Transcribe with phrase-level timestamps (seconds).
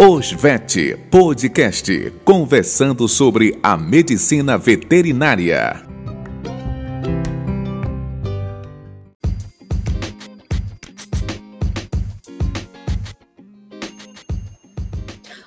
[0.00, 5.84] Osvet Podcast, conversando sobre a medicina veterinária.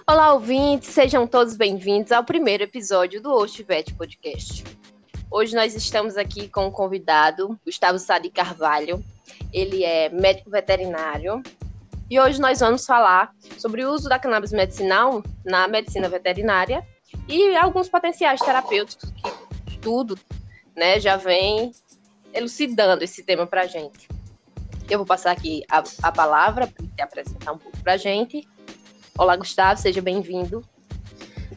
[0.05, 4.65] Olá, ouvintes, sejam todos bem-vindos ao primeiro episódio do Osvet Podcast.
[5.31, 9.01] Hoje nós estamos aqui com o convidado Gustavo Sadi Carvalho.
[9.53, 11.41] Ele é médico veterinário,
[12.11, 16.85] e hoje nós vamos falar sobre o uso da cannabis medicinal na medicina veterinária
[17.25, 19.13] e alguns potenciais terapêuticos
[19.65, 20.19] que tudo
[20.75, 21.71] né, já vem
[22.33, 24.09] elucidando esse tema para a gente.
[24.89, 28.45] Eu vou passar aqui a, a palavra para te apresentar um pouco para a gente.
[29.17, 30.61] Olá, Gustavo, seja bem-vindo.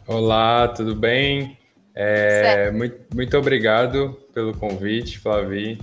[0.07, 1.59] Olá, tudo bem?
[1.97, 5.81] É, muito, muito obrigado pelo convite, Flavi.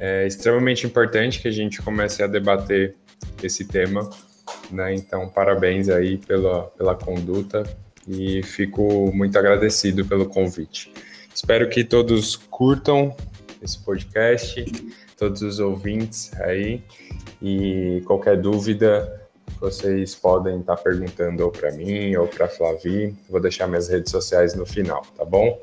[0.00, 2.96] É extremamente importante que a gente comece a debater
[3.42, 4.08] esse tema,
[4.70, 4.94] né?
[4.94, 7.64] Então, parabéns aí pela, pela conduta
[8.06, 10.92] e fico muito agradecido pelo convite.
[11.34, 13.14] Espero que todos curtam
[13.62, 14.64] esse podcast,
[15.16, 16.82] todos os ouvintes aí,
[17.42, 19.22] e qualquer dúvida
[19.60, 23.14] vocês podem estar perguntando ou para mim ou para Flavi.
[23.28, 25.60] Vou deixar minhas redes sociais no final, tá bom?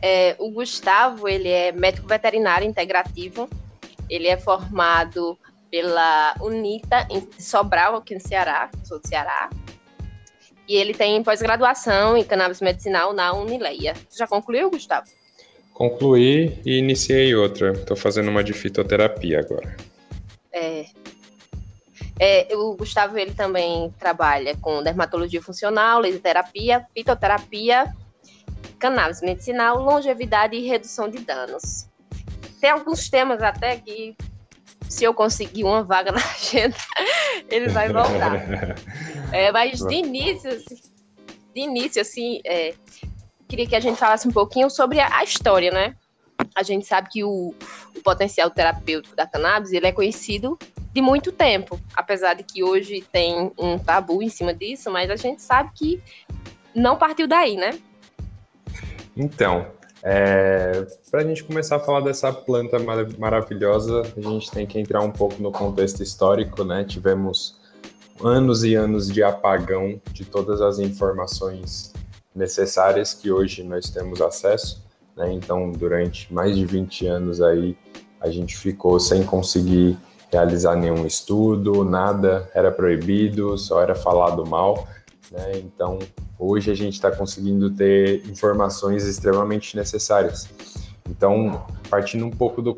[0.00, 3.48] É, o Gustavo, ele é médico veterinário integrativo.
[4.08, 5.38] Ele é formado
[5.70, 9.50] pela UNITA em Sobral, aqui no Ceará, sou do Ceará.
[10.68, 13.94] E ele tem pós-graduação em cannabis medicinal na Unileia.
[14.16, 15.06] Já concluiu, Gustavo?
[15.74, 17.72] Concluí e iniciei outra.
[17.72, 19.76] Estou fazendo uma de fitoterapia agora.
[20.52, 20.86] É.
[22.20, 22.56] é.
[22.56, 27.92] O Gustavo ele também trabalha com dermatologia funcional, laserterapia, fitoterapia,
[28.78, 31.88] cannabis medicinal, longevidade e redução de danos.
[32.64, 34.16] Tem alguns temas até que
[34.88, 36.74] se eu conseguir uma vaga na agenda,
[37.50, 38.40] ele vai voltar.
[39.30, 40.80] É, mas de início, assim,
[41.54, 42.72] de início, assim, é,
[43.46, 45.94] queria que a gente falasse um pouquinho sobre a, a história, né?
[46.54, 47.54] A gente sabe que o,
[47.94, 50.58] o, potencial terapêutico da cannabis ele é conhecido
[50.90, 55.16] de muito tempo, apesar de que hoje tem um tabu em cima disso, mas a
[55.16, 56.02] gente sabe que
[56.74, 57.78] não partiu daí, né?
[59.14, 59.70] Então,
[60.04, 64.78] é, Para a gente começar a falar dessa planta mar maravilhosa, a gente tem que
[64.78, 66.84] entrar um pouco no contexto histórico, né?
[66.84, 67.58] Tivemos
[68.22, 71.92] anos e anos de apagão de todas as informações
[72.34, 74.84] necessárias que hoje nós temos acesso,
[75.16, 75.32] né?
[75.32, 77.76] Então, durante mais de 20 anos aí,
[78.20, 79.96] a gente ficou sem conseguir
[80.30, 84.86] realizar nenhum estudo, nada era proibido, só era falado mal,
[85.34, 85.58] né?
[85.58, 85.98] Então,
[86.38, 90.48] Hoje a gente está conseguindo ter informações extremamente necessárias.
[91.08, 92.76] Então, partindo um pouco do,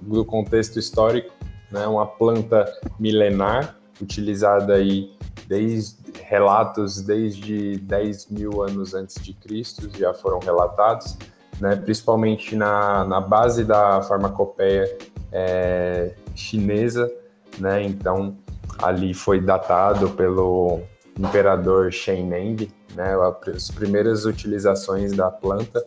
[0.00, 1.32] do contexto histórico,
[1.70, 9.88] né, uma planta milenar, utilizada aí desde relatos desde 10 mil anos antes de Cristo
[9.96, 11.16] já foram relatados,
[11.60, 14.98] né, principalmente na, na base da farmacopeia
[15.30, 17.10] é, chinesa,
[17.58, 18.36] né, então
[18.78, 20.82] ali foi datado pelo
[21.18, 23.14] imperador Shenneng, né,
[23.54, 25.84] as primeiras utilizações da planta,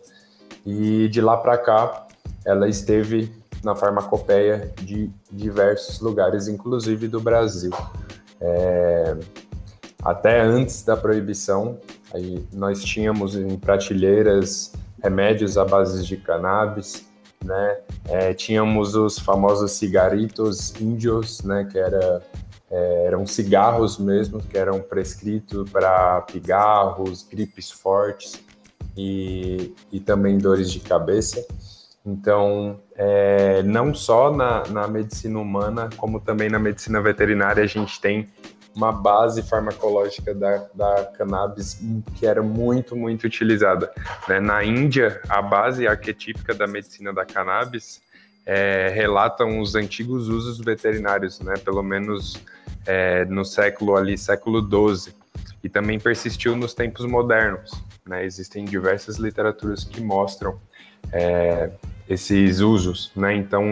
[0.65, 2.07] e de lá para cá
[2.45, 3.31] ela esteve
[3.63, 7.71] na farmacopeia de diversos lugares, inclusive do Brasil.
[8.39, 9.17] É,
[10.03, 11.77] até antes da proibição,
[12.13, 14.71] aí nós tínhamos em prateleiras
[15.03, 17.05] remédios à base de cannabis,
[17.43, 17.77] né?
[18.07, 21.67] É, tínhamos os famosos cigaritos índios, né?
[21.69, 22.21] Que era
[22.71, 28.43] é, eram cigarros mesmo que eram prescritos para pigarros, gripes fortes
[28.95, 31.45] e, e também dores de cabeça.
[32.05, 37.99] Então, é, não só na, na medicina humana, como também na medicina veterinária, a gente
[37.99, 38.27] tem
[38.75, 41.79] uma base farmacológica da, da cannabis
[42.15, 43.91] que era muito, muito utilizada.
[44.27, 44.39] Né?
[44.39, 48.01] Na Índia, a base arquetípica da medicina da cannabis
[48.45, 51.55] é, relatam os antigos usos veterinários, né?
[51.57, 52.39] pelo menos
[52.85, 55.13] é, no século ali, século XII,
[55.63, 57.71] e também persistiu nos tempos modernos.
[58.05, 58.25] Né?
[58.25, 60.59] Existem diversas literaturas que mostram
[61.11, 61.69] é,
[62.09, 63.11] esses usos.
[63.15, 63.35] Né?
[63.35, 63.69] Então,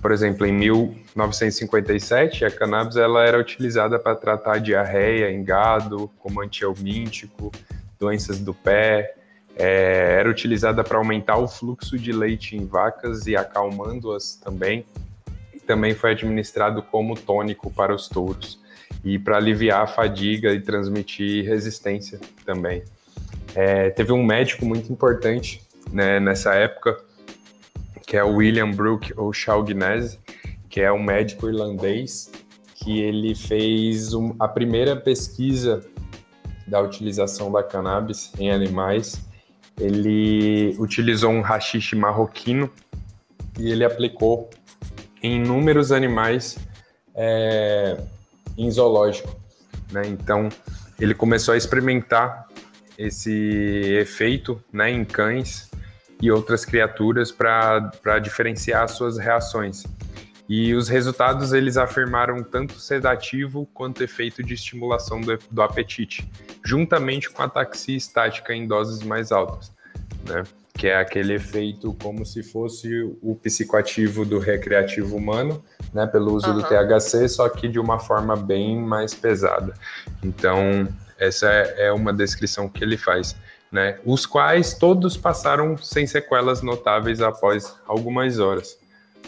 [0.00, 6.40] por exemplo, em 1957, a cannabis ela era utilizada para tratar diarreia em gado, como
[6.40, 7.52] antielmíntico,
[7.98, 9.14] doenças do pé,
[9.56, 14.84] é, era utilizada para aumentar o fluxo de leite em vacas e acalmando-as também
[15.64, 18.60] também foi administrado como tônico para os touros
[19.04, 22.82] e para aliviar a fadiga e transmitir resistência também.
[23.54, 25.62] É, teve um médico muito importante
[25.92, 26.98] né, nessa época,
[28.06, 30.18] que é o William Brooke O'Shaughnessy,
[30.68, 32.30] que é um médico irlandês
[32.74, 35.84] que ele fez um, a primeira pesquisa
[36.66, 39.20] da utilização da cannabis em animais.
[39.80, 42.70] Ele utilizou um rachixe marroquino
[43.58, 44.50] e ele aplicou
[45.32, 46.58] inúmeros animais
[47.14, 47.98] é,
[48.56, 49.34] em zoológico.
[49.90, 50.02] Né?
[50.06, 50.48] Então,
[51.00, 52.48] ele começou a experimentar
[52.98, 53.32] esse
[54.00, 55.70] efeito né, em cães
[56.20, 59.84] e outras criaturas para diferenciar suas reações.
[60.48, 66.30] E os resultados eles afirmaram tanto sedativo quanto efeito de estimulação do, do apetite,
[66.62, 69.72] juntamente com a taxia estática em doses mais altas,
[70.28, 70.42] né?
[70.76, 76.48] Que é aquele efeito como se fosse o psicoativo do recreativo humano, né, pelo uso
[76.48, 76.56] uhum.
[76.56, 79.72] do THC, só que de uma forma bem mais pesada.
[80.22, 80.88] Então,
[81.18, 83.36] essa é, é uma descrição que ele faz.
[83.70, 88.78] Né, os quais todos passaram sem sequelas notáveis após algumas horas.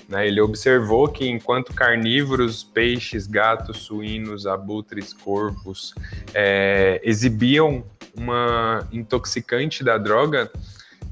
[0.09, 0.29] Né?
[0.29, 5.95] Ele observou que enquanto carnívoros, peixes, gatos, suínos, abutres, corvos
[6.33, 7.85] é, exibiam
[8.17, 10.51] uma intoxicante da droga,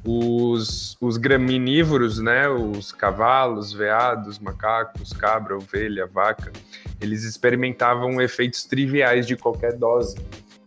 [0.05, 6.53] os, os graminívoros, né, os cavalos, veados, macacos, cabra, ovelha, vaca,
[7.01, 10.17] eles experimentavam efeitos triviais de qualquer dose.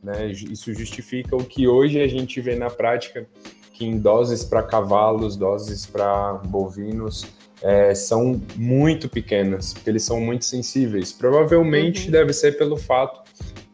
[0.03, 0.27] Né?
[0.27, 3.27] Isso justifica o que hoje a gente vê na prática,
[3.73, 7.27] que em doses para cavalos, doses para bovinos,
[7.61, 11.11] é, são muito pequenas, porque eles são muito sensíveis.
[11.11, 12.11] Provavelmente uhum.
[12.11, 13.21] deve ser pelo fato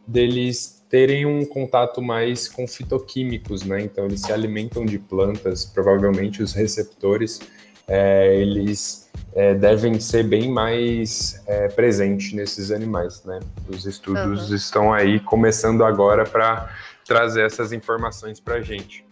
[0.06, 3.82] deles terem um contato mais com fitoquímicos, né?
[3.82, 7.40] Então eles se alimentam de plantas, provavelmente os receptores
[7.88, 13.40] é, eles é, devem ser bem mais é, presentes nesses animais, né?
[13.68, 14.54] Os estudos uhum.
[14.54, 16.72] estão aí começando agora para
[17.04, 19.04] trazer essas informações para a gente.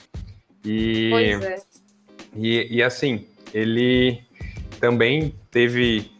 [0.64, 1.56] E, pois é.
[2.37, 4.23] e, e assim, ele
[4.78, 6.12] também teve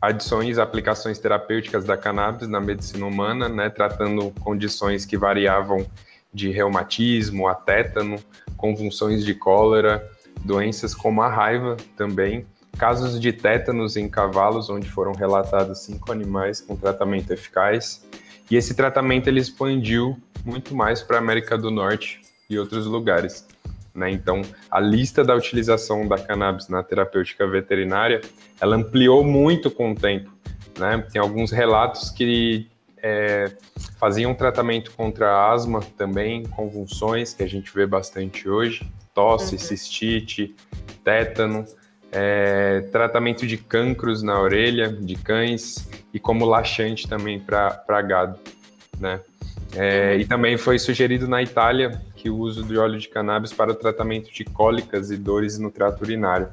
[0.00, 5.86] adições, aplicações terapêuticas da cannabis na medicina humana, né, tratando condições que variavam
[6.32, 8.16] de reumatismo a tétano,
[8.56, 10.08] convulsões de cólera,
[10.44, 12.46] doenças como a raiva também,
[12.78, 18.06] casos de tétanos em cavalos, onde foram relatados cinco animais com tratamento eficaz.
[18.50, 23.46] E esse tratamento ele expandiu muito mais para a América do Norte e outros lugares.
[23.94, 24.10] Né?
[24.10, 28.20] Então, a lista da utilização da cannabis na terapêutica veterinária,
[28.60, 30.30] ela ampliou muito com o tempo.
[30.78, 31.04] Né?
[31.12, 32.68] Tem alguns relatos que
[33.02, 33.52] é,
[33.98, 39.60] faziam tratamento contra asma também, convulsões, que a gente vê bastante hoje, tosse, uhum.
[39.60, 40.54] cistite,
[41.02, 41.64] tétano,
[42.10, 48.38] é, tratamento de cancros na orelha de cães e como laxante também para gado,
[48.98, 49.20] né?
[49.76, 53.70] É, e também foi sugerido na Itália que o uso de óleo de cannabis para
[53.70, 56.48] o tratamento de cólicas e dores no trato urinário.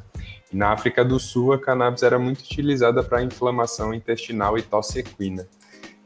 [0.53, 5.47] Na África do Sul, a cannabis era muito utilizada para inflamação intestinal e tosse equina.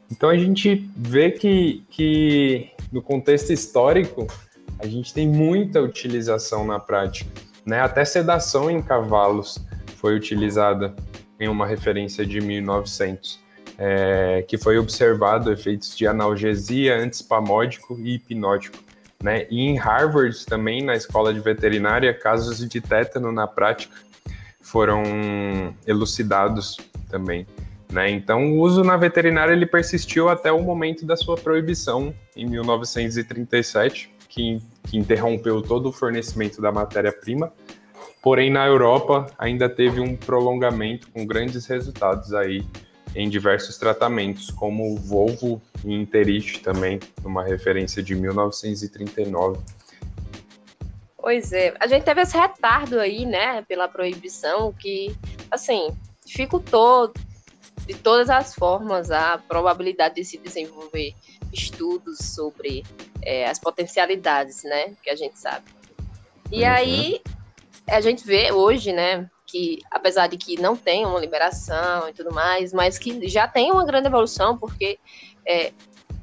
[0.10, 4.26] Então a gente vê que, que no contexto histórico
[4.80, 7.30] a gente tem muita utilização na prática.
[7.66, 7.82] Né?
[7.82, 9.60] Até sedação em cavalos
[9.98, 10.96] foi utilizada
[11.38, 13.40] em uma referência de 1900
[13.78, 18.89] é, que foi observado efeitos de analgesia, antispamódico e hipnótico.
[19.22, 19.46] Né?
[19.50, 23.96] E em Harvard também, na escola de veterinária, casos de tétano na prática
[24.62, 25.04] foram
[25.86, 26.78] elucidados
[27.10, 27.46] também.
[27.92, 28.12] Né?
[28.12, 34.14] Então, o uso na veterinária ele persistiu até o momento da sua proibição, em 1937,
[34.30, 37.52] que, que interrompeu todo o fornecimento da matéria-prima.
[38.22, 42.64] Porém, na Europa ainda teve um prolongamento com grandes resultados aí
[43.16, 49.60] em diversos tratamentos, como o Volvo e Interite também, numa referência de 1939.
[51.18, 55.16] Pois é, a gente teve esse retardo aí, né, pela proibição, que,
[55.52, 55.90] assim,
[56.26, 57.12] dificultou
[57.86, 61.14] de todas as formas a probabilidade de se desenvolver
[61.52, 62.84] estudos sobre
[63.22, 65.66] é, as potencialidades, né, que a gente sabe.
[66.52, 66.70] E uhum.
[66.70, 67.22] aí,
[67.88, 72.32] a gente vê hoje, né, que apesar de que não tem uma liberação e tudo
[72.32, 75.00] mais, mas que já tem uma grande evolução, porque
[75.46, 75.74] é,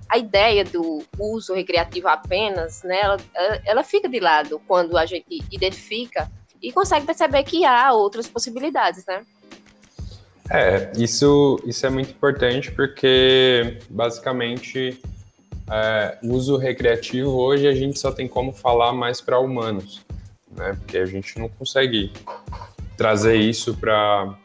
[0.09, 3.17] a ideia do uso recreativo apenas, né, ela,
[3.65, 6.31] ela fica de lado quando a gente identifica
[6.63, 9.25] e consegue perceber que há outras possibilidades, né?
[10.49, 15.01] É, isso, isso é muito importante porque, basicamente,
[15.69, 20.07] é, uso recreativo hoje a gente só tem como falar mais para humanos,
[20.53, 20.77] né?
[20.79, 22.13] Porque a gente não consegue
[22.97, 24.37] trazer isso para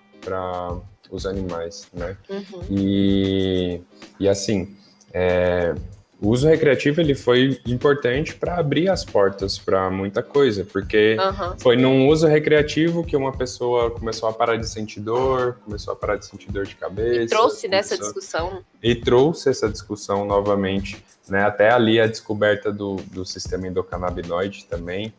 [1.09, 2.17] os animais, né?
[2.29, 2.63] Uhum.
[2.69, 3.81] E,
[4.19, 4.75] e assim,
[5.13, 5.73] é,
[6.21, 11.57] o uso recreativo ele foi importante para abrir as portas para muita coisa, porque uhum.
[11.59, 15.95] foi num uso recreativo que uma pessoa começou a parar de sentir dor, começou a
[15.95, 17.23] parar de sentir dor de cabeça.
[17.23, 18.63] E trouxe nessa discussão.
[18.83, 21.43] E trouxe essa discussão novamente, né?
[21.43, 25.11] Até ali a descoberta do, do sistema endocannabinoide também,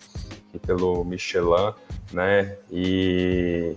[0.64, 1.74] pelo Michelin,
[2.12, 2.56] né?
[2.70, 3.74] E,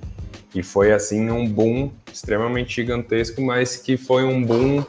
[0.54, 4.86] e foi assim um boom extremamente gigantesco, mas que foi um boom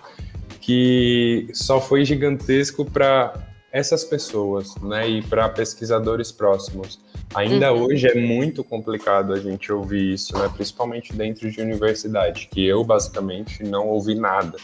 [0.66, 3.32] que só foi gigantesco para
[3.70, 6.98] essas pessoas, né, e para pesquisadores próximos.
[7.36, 7.84] Ainda uhum.
[7.84, 12.82] hoje é muito complicado a gente ouvir isso, né, principalmente dentro de universidade, que eu
[12.82, 14.58] basicamente não ouvi nada.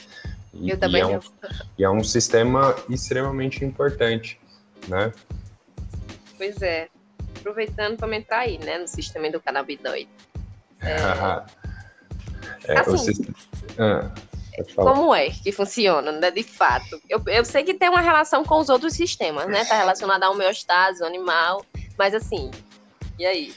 [0.53, 1.21] E, eu também e é, um,
[1.79, 4.41] e é um sistema extremamente importante,
[4.89, 5.13] né?
[6.37, 6.89] Pois é.
[7.39, 10.09] Aproveitando para entrar aí, né, no sistema do canabinoide.
[12.65, 13.35] É, é assim, sistema...
[13.79, 14.32] ah.
[14.75, 17.01] Como é que funciona, né, de fato?
[17.09, 19.63] Eu, eu sei que tem uma relação com os outros sistemas, né?
[19.63, 21.65] Está relacionado ao homeostase, ao animal,
[21.99, 22.51] mas assim,
[23.19, 23.55] e aí?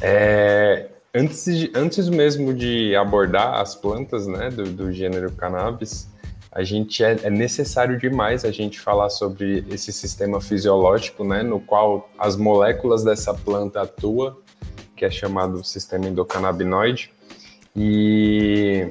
[0.00, 6.08] É, antes, de, antes mesmo de abordar as plantas, né, do, do gênero cannabis,
[6.50, 11.60] a gente é, é, necessário demais a gente falar sobre esse sistema fisiológico, né, no
[11.60, 14.36] qual as moléculas dessa planta atuam,
[14.94, 17.10] que é chamado sistema endocannabinoide.
[17.74, 18.90] E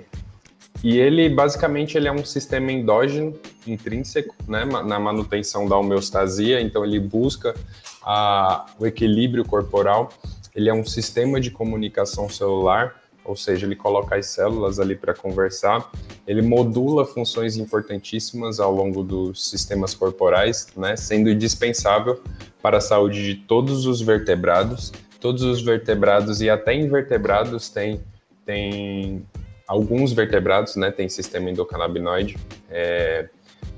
[0.83, 3.35] e ele, basicamente, ele é um sistema endógeno,
[3.67, 7.53] intrínseco, né, na manutenção da homeostasia, então ele busca
[8.01, 10.09] a, o equilíbrio corporal.
[10.55, 15.13] Ele é um sistema de comunicação celular, ou seja, ele coloca as células ali para
[15.13, 15.87] conversar.
[16.25, 22.21] Ele modula funções importantíssimas ao longo dos sistemas corporais, né, sendo indispensável
[22.59, 24.91] para a saúde de todos os vertebrados.
[25.19, 28.01] Todos os vertebrados e até invertebrados têm,
[28.43, 29.23] têm
[29.71, 32.37] alguns vertebrados né, têm sistema endocannabinoide,
[32.69, 33.29] é,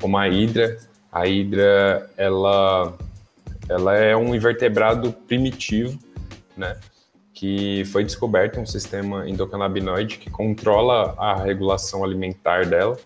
[0.01, 0.79] como a hidra.
[1.11, 2.97] A hidra, ela,
[3.69, 5.99] ela é um invertebrado primitivo,
[6.57, 6.75] né,
[7.31, 12.97] que foi descoberto um sistema endocannabinoide que controla a regulação alimentar dela,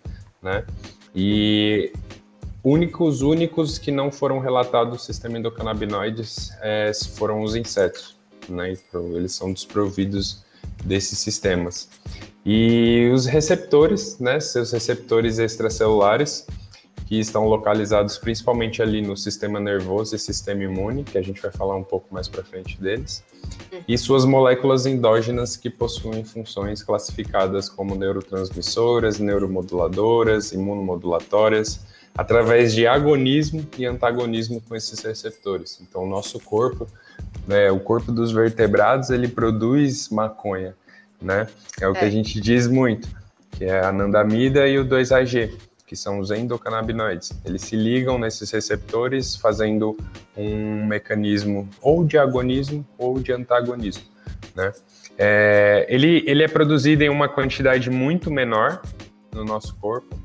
[0.41, 0.63] né,
[1.13, 1.91] e
[2.63, 8.15] únicos, únicos que não foram relatados sistema endocannabinoides é, foram os insetos,
[8.47, 10.46] né, então, eles são desprovidos
[10.83, 11.89] desses sistemas.
[12.45, 16.47] E os receptores, né, seus receptores extracelulares,
[17.07, 21.51] que estão localizados principalmente ali no sistema nervoso e sistema imune, que a gente vai
[21.51, 23.23] falar um pouco mais para frente deles,
[23.87, 31.79] e suas moléculas endógenas que possuem funções classificadas como neurotransmissoras, neuromoduladoras, imunomodulatórias,
[32.17, 35.79] através de agonismo e antagonismo com esses receptores.
[35.81, 36.87] Então, o nosso corpo,
[37.47, 40.75] né, o corpo dos vertebrados, ele produz maconha
[41.21, 41.47] né?
[41.79, 41.99] É o é.
[41.99, 43.07] que a gente diz muito,
[43.51, 47.31] que é a anandamida e o 2-AG, que são os endocannabinoides.
[47.45, 49.97] Eles se ligam nesses receptores fazendo
[50.35, 54.03] um mecanismo ou de agonismo ou de antagonismo,
[54.55, 54.71] né?
[55.19, 58.83] É, ele, ele é produzido em uma quantidade muito menor
[59.33, 60.15] no nosso corpo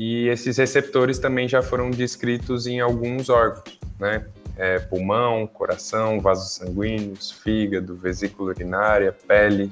[0.00, 4.24] e esses receptores também já foram descritos em alguns órgãos, né?
[4.56, 9.70] É, pulmão, coração, vasos sanguíneos, fígado, vesícula urinária, pele,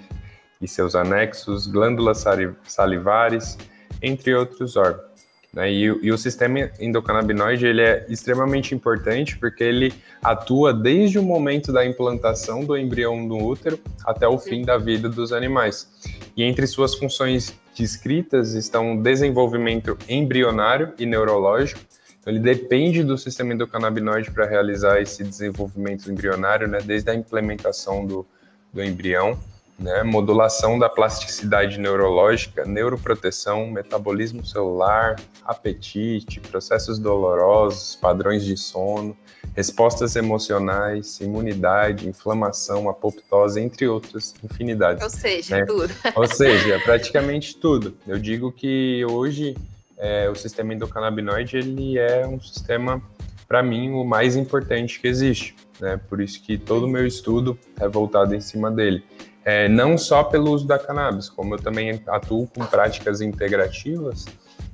[0.61, 2.27] e seus anexos, glândulas
[2.65, 3.57] salivares,
[4.03, 5.09] entre outros órgãos.
[5.51, 5.73] Né?
[5.73, 11.73] E, e, o sistema endocannabinoide ele é extremamente importante porque ele atua desde o momento
[11.73, 15.91] da implantação do embrião no útero até o fim da vida dos animais.
[16.37, 21.81] E entre suas funções descritas estão o desenvolvimento embrionário e neurológico.
[22.21, 26.79] Então, ele depende do sistema endocannabinoide para realizar esse desenvolvimento embrionário, né?
[26.85, 28.27] desde a implementação do,
[28.73, 29.39] do embrião
[29.79, 30.03] né?
[30.03, 39.17] modulação da plasticidade neurológica, neuroproteção, metabolismo celular, apetite, processos dolorosos, padrões de sono,
[39.55, 45.03] respostas emocionais, imunidade, inflamação, apoptose, entre outras infinidades.
[45.03, 45.65] Ou seja, né?
[45.65, 45.93] tudo.
[46.15, 47.97] Ou seja, praticamente tudo.
[48.07, 49.57] Eu digo que hoje
[49.97, 53.03] é, o sistema endocannabinoide ele é um sistema,
[53.47, 55.57] para mim, o mais importante que existe.
[55.81, 55.99] Né?
[56.09, 59.05] Por isso que todo o meu estudo é voltado em cima dele
[59.49, 64.27] é, não só pelo uso da cannabis, como eu também atuo com práticas integrativas,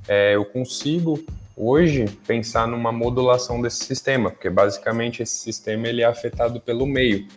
[0.05, 1.23] é, eu consigo
[1.55, 7.27] hoje pensar numa modulação desse sistema, porque basicamente esse sistema ele é afetado pelo meio.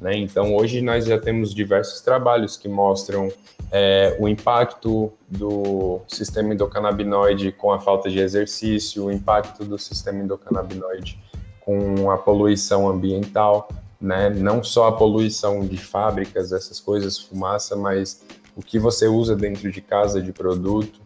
[0.00, 0.16] Né?
[0.16, 3.28] Então hoje nós já temos diversos trabalhos que mostram
[3.70, 10.22] é, o impacto do sistema endocannabinoide com a falta de exercício, o impacto do sistema
[10.22, 11.18] endocannabinoide
[11.60, 13.68] com a poluição ambiental
[14.00, 14.30] né?
[14.30, 18.22] Não só a poluição de fábricas, essas coisas, fumaça, mas
[18.54, 21.00] o que você usa dentro de casa de produto,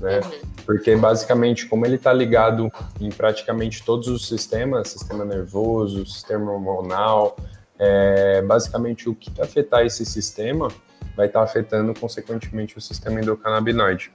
[0.00, 0.20] né?
[0.20, 0.30] Uhum.
[0.64, 7.36] Porque basicamente, como ele está ligado em praticamente todos os sistemas, sistema nervoso, sistema hormonal,
[7.78, 10.68] é, basicamente o que afetar esse sistema
[11.16, 14.10] vai estar tá afetando consequentemente o sistema endocannabinoide,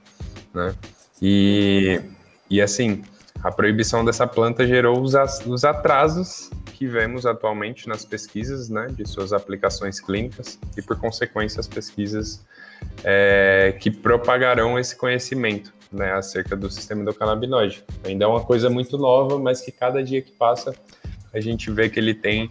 [0.54, 0.74] né?
[1.20, 2.00] E,
[2.50, 3.02] e assim,
[3.42, 5.14] a proibição dessa planta gerou os,
[5.46, 11.60] os atrasos que vemos atualmente nas pesquisas, né, de suas aplicações clínicas e, por consequência,
[11.60, 12.44] as pesquisas
[13.04, 17.84] é, que propagarão esse conhecimento né, acerca do sistema endocannabinoide.
[18.04, 20.74] Ainda é uma coisa muito nova, mas que cada dia que passa
[21.32, 22.50] a gente vê que ele tem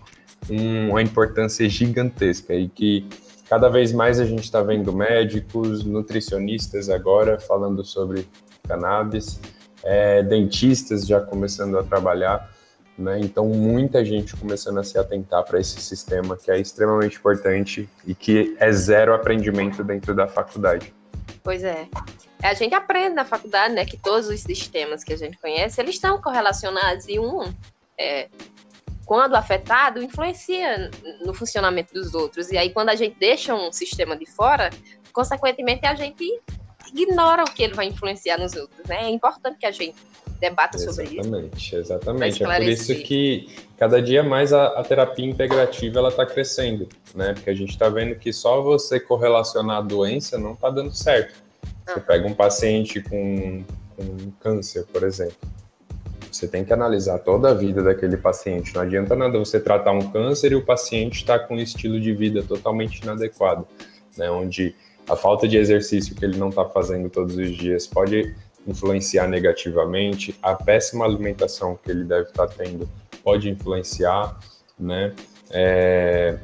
[0.50, 3.08] um, uma importância gigantesca e que
[3.48, 8.28] cada vez mais a gente está vendo médicos, nutricionistas agora falando sobre
[8.68, 9.40] cannabis,
[9.84, 12.50] é, dentistas já começando a trabalhar.
[12.98, 13.20] Né?
[13.22, 18.14] Então, muita gente começando a se atentar para esse sistema que é extremamente importante e
[18.14, 20.94] que é zero aprendimento dentro da faculdade.
[21.44, 21.88] Pois é.
[22.44, 25.96] A gente aprende na faculdade, né, que todos os sistemas que a gente conhece, eles
[25.96, 27.54] estão correlacionados e um,
[27.98, 28.30] é,
[29.06, 30.90] quando afetado, influencia
[31.26, 32.52] no funcionamento dos outros.
[32.52, 34.70] E aí, quando a gente deixa um sistema de fora,
[35.12, 36.42] consequentemente, a gente
[36.94, 39.04] ignora o que ele vai influenciar nos outros, né?
[39.04, 39.96] É importante que a gente
[40.42, 41.20] debata sobre isso.
[41.20, 42.44] Exatamente, exatamente.
[42.44, 47.34] É por isso que cada dia mais a, a terapia integrativa ela está crescendo, né?
[47.34, 51.36] Porque a gente está vendo que só você correlacionar a doença não está dando certo.
[51.86, 52.02] Você ah.
[52.02, 53.64] pega um paciente com,
[53.96, 55.38] com câncer, por exemplo.
[56.32, 58.74] Você tem que analisar toda a vida daquele paciente.
[58.74, 62.14] Não adianta nada você tratar um câncer e o paciente está com um estilo de
[62.14, 63.68] vida totalmente inadequado,
[64.18, 64.32] né?
[64.32, 64.74] Onde
[65.08, 68.36] a falta de exercício que ele não está fazendo todos os dias pode
[68.67, 72.88] influenciar negativamente, a péssima alimentação que ele deve estar tá tendo
[73.24, 74.39] pode influenciar,
[74.79, 75.13] né?
[75.50, 76.38] É,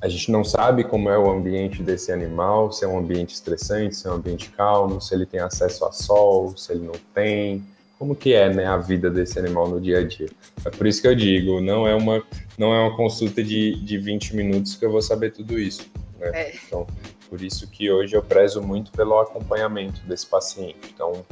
[0.00, 3.94] a gente não sabe como é o ambiente desse animal, se é um ambiente estressante,
[3.94, 7.64] se é um ambiente calmo, se ele tem acesso a sol, se ele não tem,
[8.02, 10.28] como que é né, a vida desse animal no dia a dia.
[10.64, 12.20] É por isso que eu digo, não é uma,
[12.58, 15.88] não é uma consulta de, de 20 minutos que eu vou saber tudo isso.
[16.18, 16.30] Né?
[16.34, 16.52] É.
[16.66, 16.84] Então,
[17.32, 20.92] por isso que hoje eu prezo muito pelo acompanhamento desse paciente.
[20.94, 21.24] Então,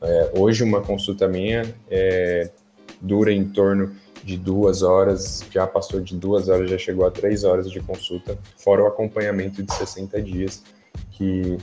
[0.00, 2.48] é, hoje uma consulta minha é,
[3.00, 3.90] dura em torno
[4.22, 8.38] de duas horas, já passou de duas horas, já chegou a três horas de consulta,
[8.56, 10.62] fora o acompanhamento de 60 dias,
[11.10, 11.58] que,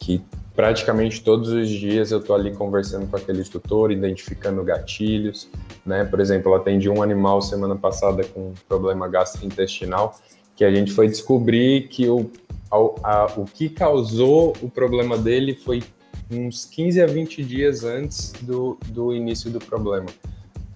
[0.00, 0.20] que
[0.52, 5.48] praticamente todos os dias eu estou ali conversando com aquele tutor, identificando gatilhos,
[5.86, 6.04] né?
[6.04, 10.18] Por exemplo, eu atendi um animal semana passada com problema gastrointestinal,
[10.54, 12.30] que a gente foi descobrir que o,
[12.70, 15.82] a, a, o que causou o problema dele foi
[16.30, 20.06] uns 15 a 20 dias antes do, do início do problema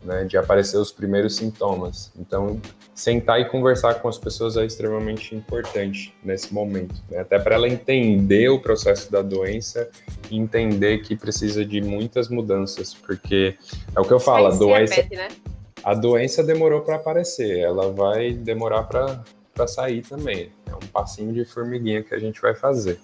[0.07, 2.13] né, de aparecer os primeiros sintomas.
[2.19, 2.61] Então,
[2.95, 7.19] sentar e conversar com as pessoas é extremamente importante nesse momento, né?
[7.19, 9.91] até para ela entender o processo da doença
[10.31, 13.57] e entender que precisa de muitas mudanças, porque
[13.95, 15.29] é o que eu falo, a doença, repete, né?
[15.83, 19.23] a doença demorou para aparecer, ela vai demorar para
[19.65, 20.51] sair também.
[20.67, 22.99] É um passinho de formiguinha que a gente vai fazer.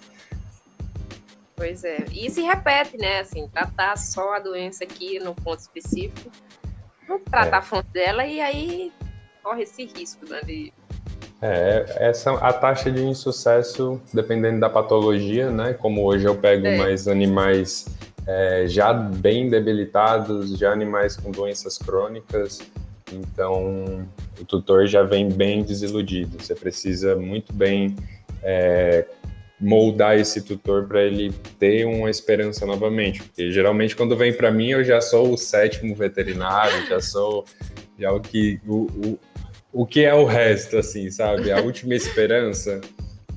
[1.55, 2.03] Pois é.
[2.11, 3.21] E se repete, né?
[3.21, 6.29] Assim, tratar só a doença aqui no ponto específico
[7.07, 7.59] Vamos tratar é.
[7.59, 8.91] a fonte dela e aí
[9.43, 10.41] corre esse risco, né?
[10.41, 10.73] De...
[11.41, 15.73] É, essa a taxa de insucesso, dependendo da patologia, né?
[15.73, 16.77] Como hoje eu pego é.
[16.77, 17.85] mais animais
[18.25, 22.59] é, já bem debilitados, já animais com doenças crônicas,
[23.13, 24.07] então
[24.39, 26.41] o tutor já vem bem desiludido.
[26.41, 27.95] Você precisa muito bem
[28.41, 29.05] é,
[29.59, 33.23] moldar esse tutor para ele ter uma esperança novamente.
[33.23, 37.45] Porque geralmente quando vem para mim eu já sou o sétimo veterinário, já sou
[37.97, 39.19] já o que o, o,
[39.71, 41.51] o que é o resto assim, sabe?
[41.51, 42.81] A última esperança.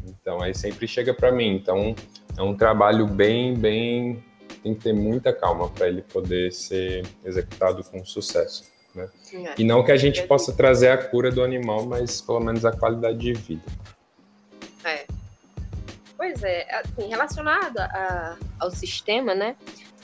[0.07, 1.55] Então aí sempre chega para mim.
[1.55, 1.95] Então
[2.37, 4.23] é um trabalho bem bem
[4.67, 8.65] tem que ter muita calma para ele poder ser executado com sucesso.
[8.97, 9.09] Né?
[9.35, 9.55] É.
[9.59, 12.73] E não que a gente possa trazer a cura do animal, mas pelo menos a
[12.73, 13.63] qualidade de vida.
[14.85, 15.05] É.
[16.17, 19.55] Pois é, assim, relacionado a, ao sistema, né?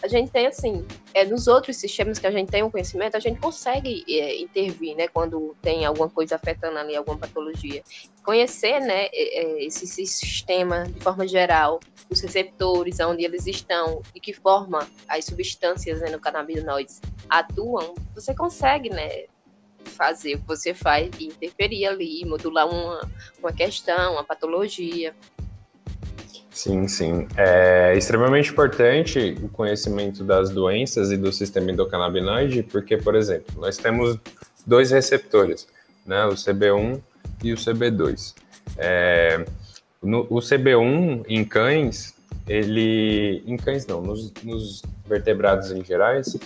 [0.03, 0.85] A gente tem, assim,
[1.15, 4.97] é, nos outros sistemas que a gente tem um conhecimento, a gente consegue é, intervir,
[4.97, 5.07] né?
[5.07, 7.83] Quando tem alguma coisa afetando ali, alguma patologia.
[8.25, 11.79] Conhecer, né, é, esse sistema de forma geral,
[12.11, 18.35] os receptores, onde eles estão, e que forma as substâncias né, no canabinoides atuam, você
[18.35, 19.27] consegue, né,
[19.85, 25.15] fazer o que você faz e interferir ali, modular uma, uma questão, uma patologia.
[26.53, 27.27] Sim, sim.
[27.37, 33.79] É extremamente importante o conhecimento das doenças e do sistema endocannabinoide, porque, por exemplo, nós
[33.79, 34.19] temos
[34.67, 35.67] dois receptores,
[36.07, 37.01] né, o CB1
[37.43, 38.35] e o CB2.
[38.77, 39.45] É,
[40.03, 42.15] no, o CB1 em cães,
[42.47, 46.37] ele, em cães não, nos, nos vertebrados em gerais,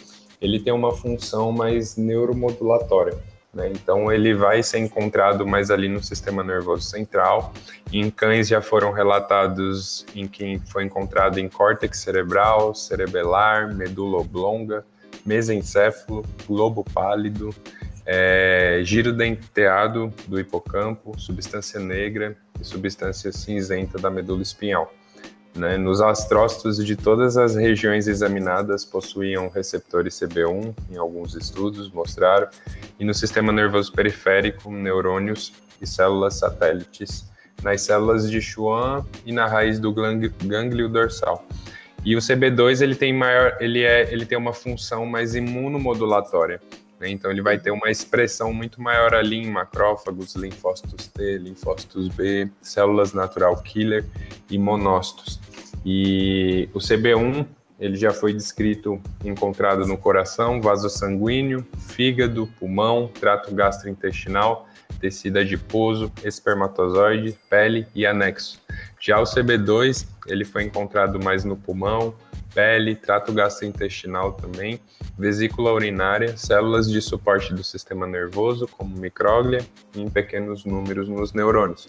[0.40, 3.16] ele tem uma função mais neuromodulatória.
[3.56, 3.72] Né?
[3.72, 7.54] Então, ele vai ser encontrado mais ali no sistema nervoso central.
[7.90, 14.84] Em cães já foram relatados em que foi encontrado em córtex cerebral, cerebelar, medula oblonga,
[15.24, 17.54] mesencéfalo, globo pálido,
[18.04, 24.92] é, giro denteado do hipocampo, substância negra e substância cinzenta da medula espinhal.
[25.56, 25.78] Né?
[25.78, 32.48] Nos astrócitos de todas as regiões examinadas possuíam receptores CB1, em alguns estudos mostraram,
[33.00, 37.24] e no sistema nervoso periférico, neurônios e células satélites,
[37.62, 41.46] nas células de Schwann e na raiz do gânglio dorsal.
[42.04, 46.60] E o CB2 ele tem maior, ele é, ele tem uma função mais imunomodulatória.
[46.98, 47.10] Né?
[47.10, 52.50] Então ele vai ter uma expressão muito maior ali em macrófagos, linfócitos T, linfócitos B,
[52.60, 54.04] células natural killer
[54.50, 55.40] e monócitos.
[55.84, 57.46] E o CB1
[57.78, 64.66] ele já foi descrito, encontrado no coração, vaso sanguíneo, fígado, pulmão, trato gastrointestinal,
[64.98, 68.60] tecido adiposo, espermatozoide, pele e anexo.
[68.98, 72.14] Já o CB2 ele foi encontrado mais no pulmão,
[72.54, 74.80] pele, trato gastrointestinal também,
[75.18, 81.32] vesícula urinária, células de suporte do sistema nervoso, como micróglia, e em pequenos números nos
[81.32, 81.88] neurônios.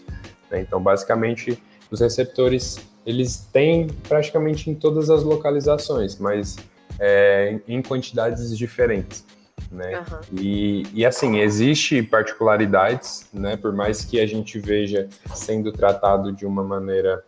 [0.50, 0.60] Né?
[0.60, 6.56] Então, basicamente, os receptores eles têm praticamente em todas as localizações, mas
[6.98, 9.24] é, em quantidades diferentes.
[9.70, 9.98] Né?
[9.98, 10.38] Uhum.
[10.40, 13.56] E, e assim, existe particularidades, né?
[13.56, 17.22] Por mais que a gente veja sendo tratado de uma maneira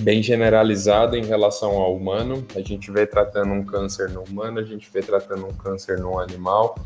[0.00, 2.46] bem generalizada em relação ao humano.
[2.54, 6.18] A gente vê tratando um câncer no humano, a gente vê tratando um câncer no
[6.18, 6.78] animal,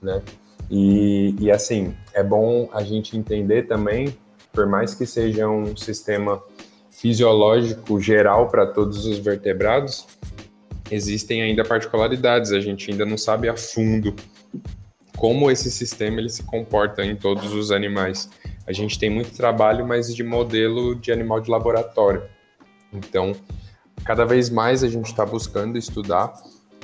[0.00, 0.22] né?
[0.70, 4.16] E, e assim, é bom a gente entender também,
[4.52, 6.42] por mais que seja um sistema
[6.90, 10.06] fisiológico geral para todos os vertebrados,
[10.90, 14.14] existem ainda particularidades, a gente ainda não sabe a fundo
[15.16, 18.28] como esse sistema ele se comporta em todos os animais.
[18.66, 22.22] A gente tem muito trabalho, mas de modelo de animal de laboratório.
[22.92, 23.32] Então,
[24.04, 26.32] cada vez mais a gente está buscando estudar,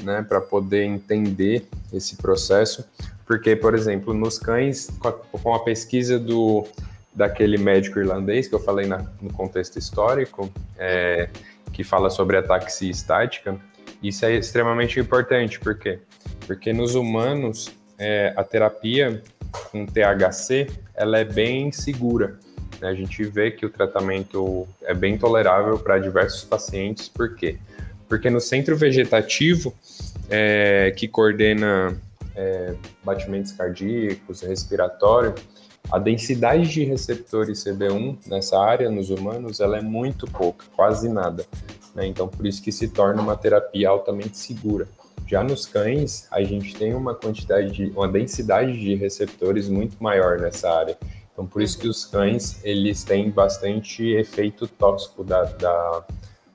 [0.02, 2.84] né, para poder entender esse processo,
[3.26, 4.88] porque, por exemplo, nos cães,
[5.30, 6.66] com a pesquisa do
[7.14, 11.28] daquele médico irlandês que eu falei na, no contexto histórico, é,
[11.72, 13.58] que fala sobre a taxia estática,
[14.00, 15.98] isso é extremamente importante, por quê?
[16.46, 19.20] Porque nos humanos, é, a terapia
[19.72, 22.38] com THC, ela é bem segura?
[22.82, 27.58] A gente vê que o tratamento é bem tolerável para diversos pacientes, por quê?
[28.08, 29.74] Porque no centro vegetativo,
[30.30, 31.96] é, que coordena
[32.36, 35.34] é, batimentos cardíacos, respiratório,
[35.90, 41.44] a densidade de receptores CB1 nessa área, nos humanos, ela é muito pouca, quase nada.
[41.94, 42.06] Né?
[42.06, 44.86] Então, por isso que se torna uma terapia altamente segura.
[45.26, 50.38] Já nos cães, a gente tem uma quantidade, de, uma densidade de receptores muito maior
[50.38, 50.96] nessa área.
[51.38, 56.04] Então, por isso que os cães, eles têm bastante efeito tóxico da, da,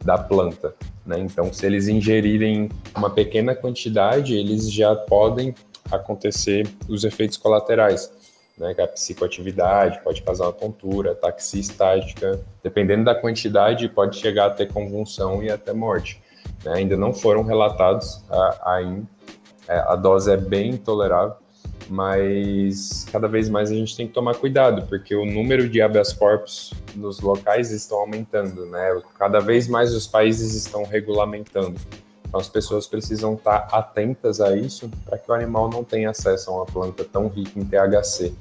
[0.03, 1.19] da planta, né?
[1.19, 5.55] Então, se eles ingerirem uma pequena quantidade, eles já podem
[5.89, 8.11] acontecer os efeitos colaterais,
[8.57, 8.75] né?
[8.77, 14.67] A psicoatividade pode causar uma tontura, taxia estática, dependendo da quantidade, pode chegar a ter
[14.67, 16.21] convulsão e até morte.
[16.65, 16.73] Né?
[16.79, 18.21] Ainda não foram relatados
[18.65, 19.07] ainda,
[19.65, 21.37] é, a dose é bem tolerável,
[21.89, 26.13] mas cada vez mais a gente tem que tomar cuidado, porque o número de habeas
[26.13, 29.01] corpus nos locais estão aumentando, né?
[29.17, 31.79] Cada vez mais os países estão regulamentando.
[32.27, 36.49] Então as pessoas precisam estar atentas a isso para que o animal não tenha acesso
[36.49, 38.33] a uma planta tão rica em THC,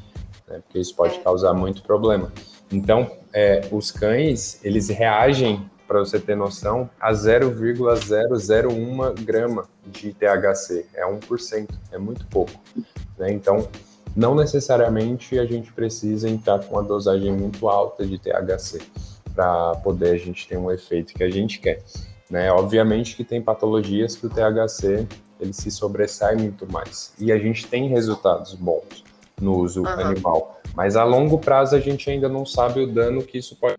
[0.48, 0.61] né?
[0.64, 1.18] porque isso pode é.
[1.18, 2.33] causar muito problema.
[2.70, 10.87] Então, é, os cães, eles reagem, para você ter noção, a 0,001 grama de THC,
[10.94, 12.52] é 1%, é muito pouco.
[13.22, 13.32] Né?
[13.32, 13.68] Então,
[14.16, 18.82] não necessariamente a gente precisa entrar com uma dosagem muito alta de THC
[19.32, 21.80] para poder a gente ter um efeito que a gente quer.
[22.28, 22.50] Né?
[22.50, 25.06] Obviamente que tem patologias que o THC
[25.40, 29.04] ele se sobressai muito mais e a gente tem resultados bons
[29.40, 29.88] no uso uhum.
[29.88, 33.76] animal, mas a longo prazo a gente ainda não sabe o dano que isso pode.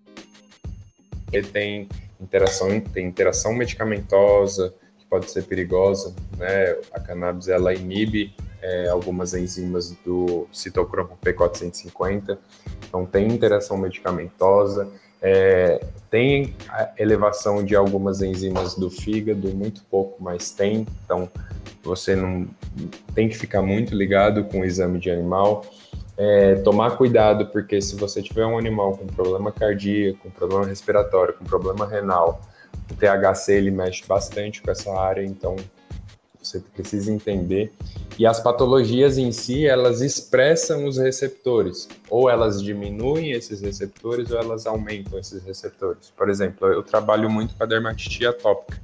[1.31, 6.75] Ele tem interação, tem interação medicamentosa que pode ser perigosa, né?
[6.91, 12.37] A cannabis ela inibe é, algumas enzimas do citocromo P450,
[12.87, 14.89] então tem interação medicamentosa,
[15.21, 16.55] é, tem
[16.97, 21.29] elevação de algumas enzimas do fígado, muito pouco, mas tem, então
[21.83, 22.47] você não
[23.13, 25.65] tem que ficar muito ligado com o exame de animal.
[26.15, 31.33] É, tomar cuidado, porque se você tiver um animal com problema cardíaco, com problema respiratório,
[31.33, 32.39] com problema renal,
[32.89, 35.55] o THC ele mexe bastante com essa área, então
[36.47, 37.71] você precisa entender.
[38.17, 44.37] E as patologias em si, elas expressam os receptores, ou elas diminuem esses receptores ou
[44.37, 46.11] elas aumentam esses receptores.
[46.15, 48.81] Por exemplo, eu trabalho muito com a dermatite atópica,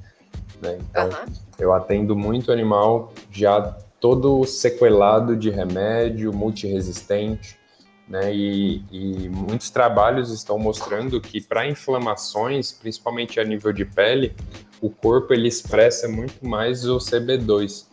[0.62, 0.78] né?
[0.90, 1.34] Então, uhum.
[1.60, 7.60] eu atendo muito animal já todo sequelado de remédio, multiresistente,
[8.08, 8.34] né?
[8.34, 14.36] E, e muitos trabalhos estão mostrando que para inflamações, principalmente a nível de pele,
[14.82, 17.86] o corpo ele expressa muito mais o CB2.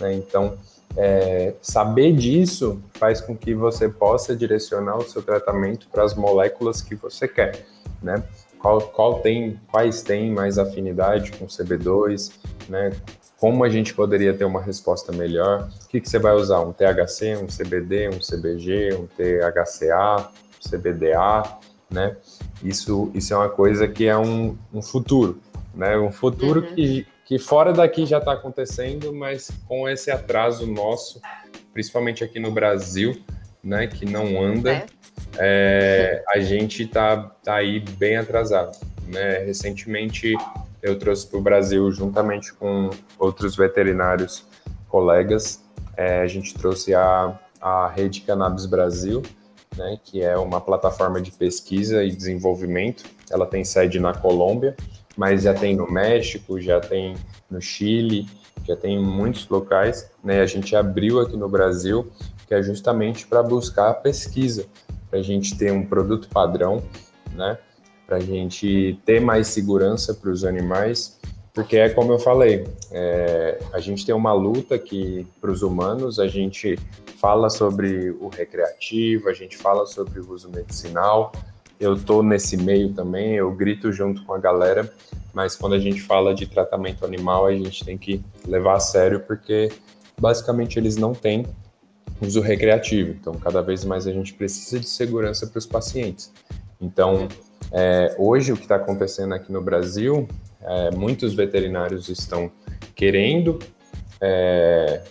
[0.00, 0.14] Né?
[0.14, 0.58] Então,
[0.96, 6.82] é, saber disso faz com que você possa direcionar o seu tratamento para as moléculas
[6.82, 7.64] que você quer,
[8.02, 8.22] né?
[8.58, 12.32] Qual, qual tem, quais têm mais afinidade com CB2,
[12.68, 12.92] né?
[13.38, 15.70] Como a gente poderia ter uma resposta melhor?
[15.84, 16.60] O que, que você vai usar?
[16.60, 20.28] Um THC, um CBD, um CBG, um THCA,
[20.68, 21.58] CBDA,
[21.90, 22.16] né?
[22.62, 25.40] Isso, isso é uma coisa que é um, um futuro,
[25.74, 25.96] né?
[25.98, 26.74] Um futuro uhum.
[26.74, 31.20] que, que fora daqui já está acontecendo, mas com esse atraso nosso,
[31.72, 33.20] principalmente aqui no Brasil,
[33.62, 33.86] né?
[33.86, 34.86] Que não anda, é.
[35.38, 39.38] É, a gente tá, tá aí bem atrasado, né?
[39.44, 40.34] Recentemente
[40.82, 44.46] eu trouxe para o Brasil, juntamente com outros veterinários
[44.88, 45.62] colegas,
[45.96, 49.22] é, a gente trouxe a, a Rede Cannabis Brasil,
[49.76, 53.04] né, que é uma plataforma de pesquisa e desenvolvimento.
[53.30, 54.74] Ela tem sede na Colômbia,
[55.20, 57.14] mas já tem no México, já tem
[57.50, 58.26] no Chile,
[58.66, 60.10] já tem em muitos locais.
[60.24, 60.40] Né?
[60.40, 62.10] A gente abriu aqui no Brasil,
[62.48, 64.64] que é justamente para buscar a pesquisa,
[65.10, 66.82] para a gente ter um produto padrão,
[67.34, 67.58] né?
[68.06, 71.20] para a gente ter mais segurança para os animais,
[71.52, 76.18] porque é como eu falei, é, a gente tem uma luta que para os humanos
[76.18, 76.78] a gente
[77.18, 81.30] fala sobre o recreativo, a gente fala sobre o uso medicinal.
[81.80, 84.92] Eu estou nesse meio também, eu grito junto com a galera,
[85.32, 89.20] mas quando a gente fala de tratamento animal, a gente tem que levar a sério,
[89.20, 89.72] porque
[90.20, 91.46] basicamente eles não têm
[92.20, 93.12] uso recreativo.
[93.12, 96.30] Então, cada vez mais a gente precisa de segurança para os pacientes.
[96.78, 97.28] Então,
[97.72, 100.28] é, hoje, o que está acontecendo aqui no Brasil,
[100.60, 102.50] é, muitos veterinários estão
[102.94, 103.58] querendo
[104.20, 105.02] é,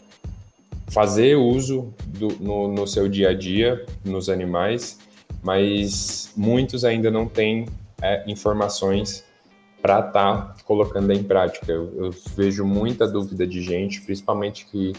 [0.89, 4.99] fazer uso do, no, no, seu dia a dia nos animais,
[5.41, 7.65] mas muitos ainda não têm
[8.01, 9.23] é, informações
[9.81, 11.71] para estar tá colocando em prática.
[11.71, 14.93] Eu, eu vejo muita dúvida de gente, principalmente que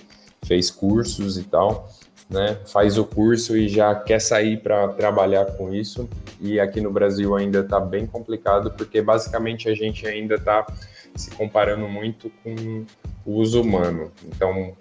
[0.45, 1.91] fez cursos e tal,
[2.29, 6.09] né, faz o curso e já quer sair para trabalhar com isso.
[6.41, 10.67] E aqui no Brasil ainda está bem complicado, porque basicamente a gente ainda está
[11.15, 12.87] se comparando muito com
[13.27, 14.13] o uso humano.
[14.25, 14.75] Então,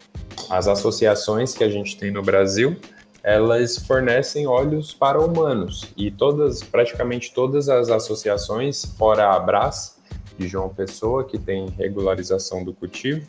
[0.49, 2.77] as associações que a gente tem no Brasil,
[3.23, 9.97] elas fornecem óleos para humanos e todas, praticamente todas as associações, fora a Abras
[10.37, 13.25] de João Pessoa, que tem regularização do cultivo,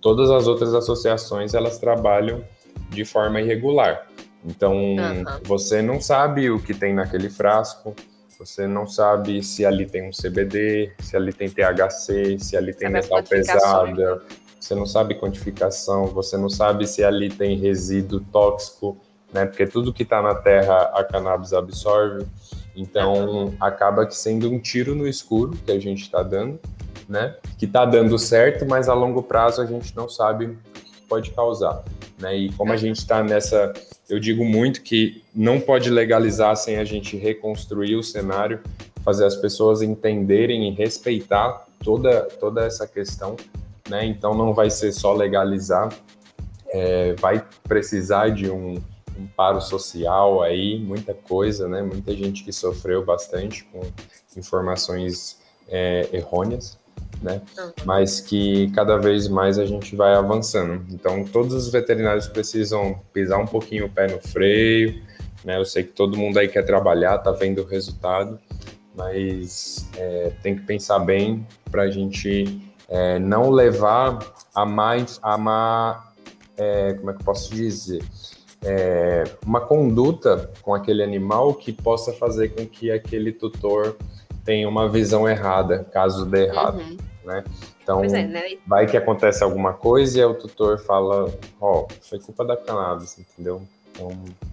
[0.00, 2.44] todas as outras associações elas trabalham
[2.90, 4.06] de forma irregular.
[4.44, 5.24] Então, uhum.
[5.44, 7.94] você não sabe o que tem naquele frasco,
[8.38, 12.88] você não sabe se ali tem um CBD, se ali tem THC, se ali tem
[12.88, 14.22] metal pesada,
[14.60, 18.96] você não sabe quantificação, você não sabe se ali tem resíduo tóxico,
[19.32, 19.46] né?
[19.46, 22.26] Porque tudo que está na terra a cannabis absorve.
[22.74, 26.60] Então, acaba que sendo um tiro no escuro que a gente está dando,
[27.08, 27.34] né?
[27.58, 31.30] Que está dando certo, mas a longo prazo a gente não sabe o que pode
[31.32, 31.82] causar.
[32.18, 32.36] Né?
[32.36, 33.72] E como a gente está nessa,
[34.08, 38.60] eu digo muito que não pode legalizar sem a gente reconstruir o cenário,
[39.04, 43.36] fazer as pessoas entenderem e respeitar toda, toda essa questão.
[43.88, 44.04] Né?
[44.04, 45.88] Então não vai ser só legalizar,
[46.70, 48.82] é, vai precisar de um,
[49.18, 51.82] um paro social aí, muita coisa, né?
[51.82, 53.80] Muita gente que sofreu bastante com
[54.36, 56.78] informações é, errôneas
[57.22, 57.42] né?
[57.58, 57.72] Uhum.
[57.84, 60.84] Mas que cada vez mais a gente vai avançando.
[60.90, 65.02] Então, todos os veterinários precisam pisar um pouquinho o pé no freio,
[65.44, 65.58] né?
[65.58, 68.38] Eu sei que todo mundo aí quer trabalhar, tá vendo o resultado,
[68.94, 74.18] mas é, tem que pensar bem para a gente é, não levar
[74.54, 76.12] a mais a má,
[76.56, 78.02] é, como é que eu posso dizer?
[78.64, 83.96] É, uma conduta com aquele animal que possa fazer com que aquele tutor
[84.44, 86.80] tenha uma visão errada, caso dê errado.
[86.80, 86.96] Uhum
[87.28, 87.44] né?
[87.82, 88.42] Então, é, né?
[88.66, 93.18] vai que acontece alguma coisa e o tutor fala, ó, oh, foi culpa da cannabis,
[93.18, 93.62] entendeu?
[93.92, 94.10] Então,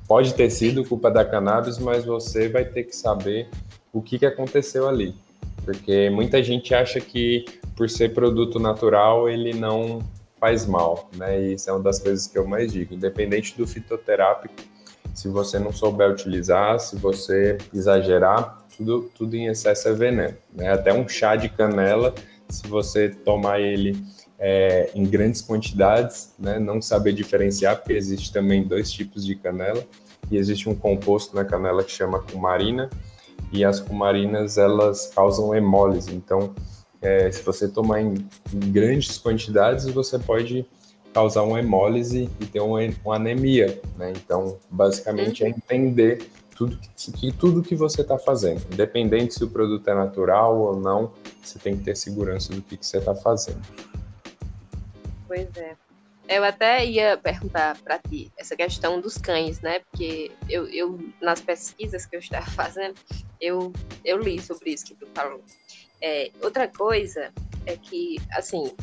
[0.07, 3.47] pode ter sido culpa da cannabis, mas você vai ter que saber
[3.93, 5.15] o que, que aconteceu ali.
[5.63, 9.99] Porque muita gente acha que por ser produto natural ele não
[10.45, 11.41] faz mal, né?
[11.41, 12.93] E isso é uma das coisas que eu mais digo.
[12.93, 14.53] Independente do fitoterápico,
[15.11, 20.37] se você não souber utilizar, se você exagerar, tudo, tudo em excesso é veneno.
[20.53, 20.71] Né?
[20.71, 22.13] Até um chá de canela,
[22.47, 23.97] se você tomar ele
[24.37, 26.59] é, em grandes quantidades, né?
[26.59, 29.83] não saber diferenciar, porque existe também dois tipos de canela,
[30.29, 32.87] e existe um composto na canela que chama cumarina,
[33.51, 36.13] e as cumarinas elas causam hemólise.
[36.13, 36.53] Então,
[37.05, 38.15] é, se você tomar em,
[38.51, 40.65] em, grandes quantidades, você pode
[41.13, 43.79] causar uma hemólise e ter uma, uma anemia.
[43.95, 44.11] Né?
[44.15, 49.87] Então, basicamente, é entender tudo que, tudo que você está fazendo, independente se o produto
[49.87, 51.11] é natural ou não,
[51.43, 53.61] você tem que ter segurança do que, que você está fazendo.
[55.27, 55.75] Pois é.
[56.27, 59.79] Eu até ia perguntar para ti essa questão dos cães, né?
[59.91, 62.95] Porque eu, eu, nas pesquisas que eu estava fazendo,
[63.39, 63.71] eu,
[64.03, 65.43] eu li sobre isso que tu falou.
[66.01, 67.31] É, outra coisa
[67.65, 68.75] é que, assim,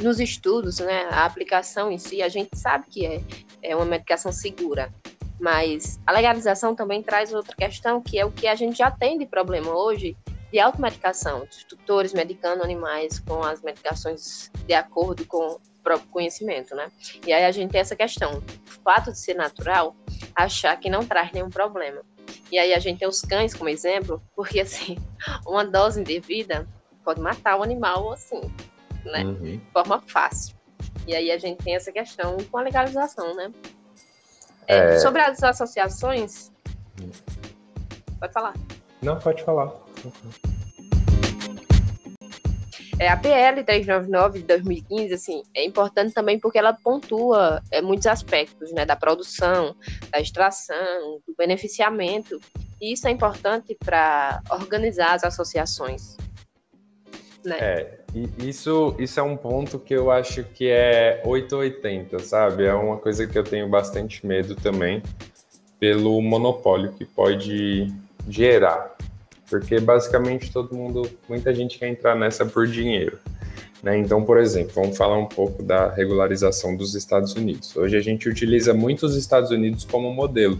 [0.00, 3.20] nos estudos, né, a aplicação em si, a gente sabe que é,
[3.62, 4.92] é uma medicação segura,
[5.40, 9.18] mas a legalização também traz outra questão, que é o que a gente já tem
[9.18, 10.16] de problema hoje
[10.52, 16.90] de automedicação, de tutores medicando animais com as medicações de acordo com próprio conhecimento, né?
[17.26, 19.96] E aí a gente tem essa questão, o fato de ser natural,
[20.34, 22.02] achar que não traz nenhum problema.
[22.50, 24.96] E aí a gente tem os cães como exemplo, porque assim,
[25.46, 26.68] uma dose indevida
[27.04, 28.40] pode matar o animal assim,
[29.04, 29.24] né?
[29.24, 29.34] Uhum.
[29.34, 30.56] De forma fácil.
[31.06, 33.50] E aí a gente tem essa questão com a legalização, né?
[34.66, 34.98] É, é...
[34.98, 36.52] Sobre as associações.
[37.00, 37.10] Hum.
[38.20, 38.54] Pode falar.
[39.02, 39.72] Não, pode falar.
[42.98, 48.06] É, a PL 399 de 2015, assim, é importante também porque ela pontua é, muitos
[48.06, 49.74] aspectos, né, da produção,
[50.10, 52.40] da extração, do beneficiamento,
[52.80, 56.16] e isso é importante para organizar as associações.
[57.44, 57.56] Né?
[57.60, 57.98] É,
[58.38, 62.64] isso, isso é um ponto que eu acho que é 880, sabe?
[62.64, 65.02] É uma coisa que eu tenho bastante medo também,
[65.80, 67.92] pelo monopólio que pode
[68.28, 68.94] gerar
[69.52, 73.18] porque basicamente todo mundo, muita gente quer entrar nessa por dinheiro.
[73.82, 73.98] Né?
[73.98, 77.76] Então, por exemplo, vamos falar um pouco da regularização dos Estados Unidos.
[77.76, 80.58] Hoje a gente utiliza muito os Estados Unidos como modelo,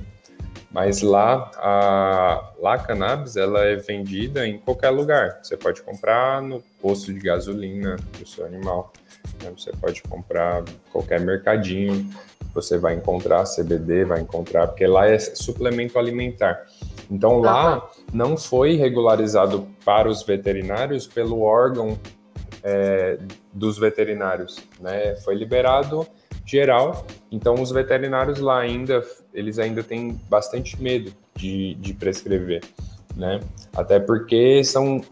[0.70, 5.40] mas lá a, lá a cannabis ela é vendida em qualquer lugar.
[5.42, 8.92] Você pode comprar no posto de gasolina do seu animal,
[9.42, 9.50] né?
[9.57, 12.11] você pode comprar qualquer mercadinho,
[12.55, 16.66] você vai encontrar CBD, vai encontrar, porque lá é suplemento alimentar.
[17.12, 21.98] Então lá não foi regularizado para os veterinários pelo órgão
[22.64, 23.18] é,
[23.53, 25.14] dos veterinários, né?
[25.16, 26.07] Foi liberado
[26.46, 27.07] geral.
[27.31, 32.64] Então os veterinários lá ainda eles ainda têm bastante medo de, de prescrever,
[33.14, 33.40] né?
[33.77, 35.03] Até porque são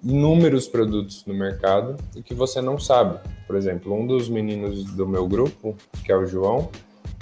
[0.00, 3.18] inúmeros produtos no mercado e que você não sabe.
[3.48, 6.70] Por exemplo, um dos meninos do meu grupo, que é o João,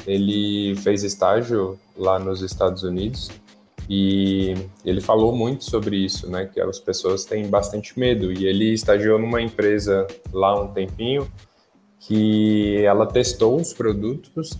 [0.06, 3.30] ele fez estágio lá nos Estados Unidos
[3.88, 6.46] e ele falou muito sobre isso, né?
[6.52, 8.32] Que as pessoas têm bastante medo.
[8.32, 11.30] E ele estagiou numa empresa lá um tempinho
[12.00, 14.58] que ela testou os produtos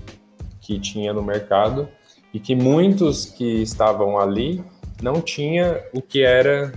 [0.61, 1.89] que tinha no mercado
[2.33, 4.65] e que muitos que estavam ali
[5.03, 6.73] não tinha o que era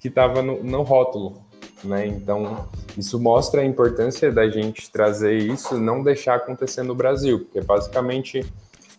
[0.00, 1.42] que estava no, no rótulo,
[1.82, 2.06] né?
[2.06, 7.60] Então isso mostra a importância da gente trazer isso, não deixar acontecer no Brasil, porque
[7.60, 8.44] basicamente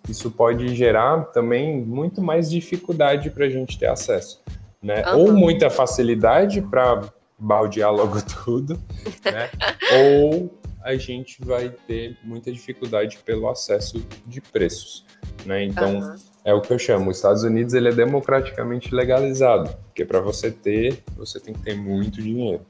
[0.10, 4.42] isso pode gerar também muito mais dificuldade para a gente ter acesso,
[4.82, 5.04] né?
[5.08, 5.20] Uhum.
[5.20, 7.02] Ou muita facilidade para
[7.38, 8.80] baldear logo tudo,
[9.24, 9.50] né?
[9.94, 10.52] Ou
[10.84, 15.04] a gente vai ter muita dificuldade pelo acesso de preços,
[15.46, 15.64] né?
[15.64, 16.16] Então, uhum.
[16.44, 20.52] é o que eu chamo, os Estados Unidos ele é democraticamente legalizado, porque para você
[20.52, 22.64] ter, você tem que ter muito dinheiro,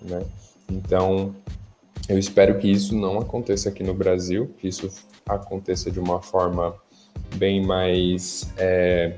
[0.00, 0.24] né?
[0.68, 1.34] Então,
[2.08, 4.90] eu espero que isso não aconteça aqui no Brasil, que isso
[5.26, 6.74] aconteça de uma forma
[7.36, 9.16] bem mais é,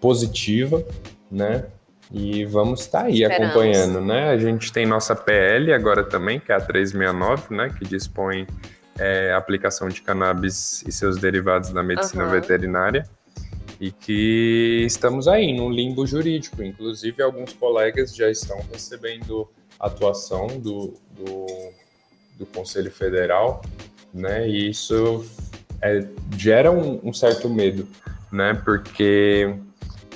[0.00, 0.84] positiva,
[1.30, 1.66] né?
[2.12, 3.50] E vamos estar tá aí Esperamos.
[3.50, 4.30] acompanhando, né?
[4.30, 7.74] A gente tem nossa PL agora também, que é a 369, né?
[7.76, 8.46] Que dispõe
[8.98, 12.30] é, aplicação de cannabis e seus derivados na medicina uhum.
[12.30, 13.08] veterinária.
[13.80, 16.62] E que estamos aí num limbo jurídico.
[16.62, 19.48] Inclusive, alguns colegas já estão recebendo
[19.78, 21.46] atuação do, do,
[22.38, 23.60] do Conselho Federal
[24.16, 24.48] né?
[24.48, 25.24] E isso
[25.82, 26.04] é,
[26.36, 27.86] gera um, um, certo medo,
[28.32, 28.60] né?
[28.64, 29.54] Porque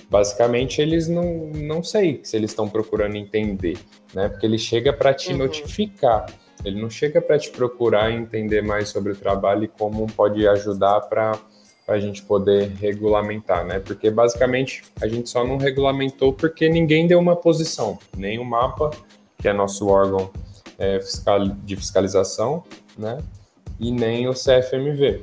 [0.09, 3.79] basicamente eles não, não sei se eles estão procurando entender,
[4.15, 4.29] né?
[4.29, 5.39] Porque ele chega para te uhum.
[5.39, 6.27] notificar,
[6.65, 11.01] ele não chega para te procurar entender mais sobre o trabalho e como pode ajudar
[11.03, 11.39] para
[11.87, 13.79] a gente poder regulamentar, né?
[13.79, 18.91] Porque basicamente a gente só não regulamentou porque ninguém deu uma posição, nem o mapa,
[19.39, 20.31] que é nosso órgão
[20.79, 22.65] é, fiscal, de fiscalização,
[22.97, 23.19] né?
[23.81, 25.23] E nem o CFMV.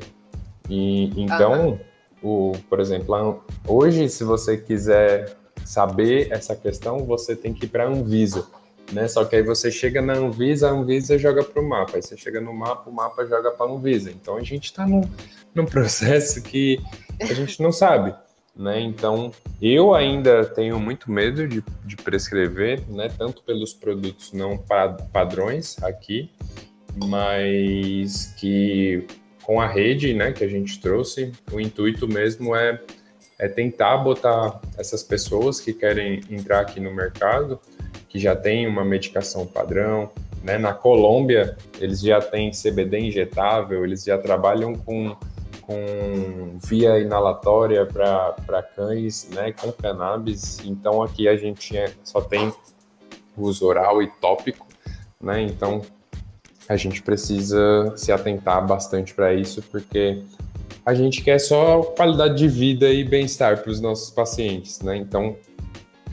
[0.69, 1.79] E então,
[2.21, 7.83] o, por exemplo, hoje, se você quiser saber essa questão, você tem que ir para
[7.83, 8.47] a Anvisa.
[8.91, 9.07] Né?
[9.07, 11.93] Só que aí você chega na Anvisa, a Anvisa joga para o mapa.
[11.95, 14.09] Aí você chega no mapa, o mapa joga para a Anvisa.
[14.09, 15.01] Então a gente está num,
[15.53, 16.79] num processo que
[17.21, 18.15] a gente não sabe.
[18.55, 18.81] Né?
[18.81, 19.31] Então,
[19.61, 23.07] eu ainda tenho muito medo de, de prescrever, né?
[23.15, 24.57] tanto pelos produtos não
[25.13, 26.31] padrões aqui,
[27.05, 29.05] mas que
[29.43, 32.81] com a rede né, que a gente trouxe, o intuito mesmo é,
[33.39, 37.59] é tentar botar essas pessoas que querem entrar aqui no mercado,
[38.09, 40.11] que já tem uma medicação padrão,
[40.43, 40.57] né?
[40.57, 45.15] Na Colômbia, eles já têm CBD injetável, eles já trabalham com
[45.67, 50.61] com via inalatória para cães, né, com cannabis.
[50.63, 52.53] Então aqui a gente é, só tem
[53.37, 54.65] uso oral e tópico,
[55.19, 55.41] né?
[55.41, 55.81] Então
[56.69, 60.21] a gente precisa se atentar bastante para isso, porque
[60.85, 64.95] a gente quer só qualidade de vida e bem-estar para os nossos pacientes, né?
[64.95, 65.35] Então,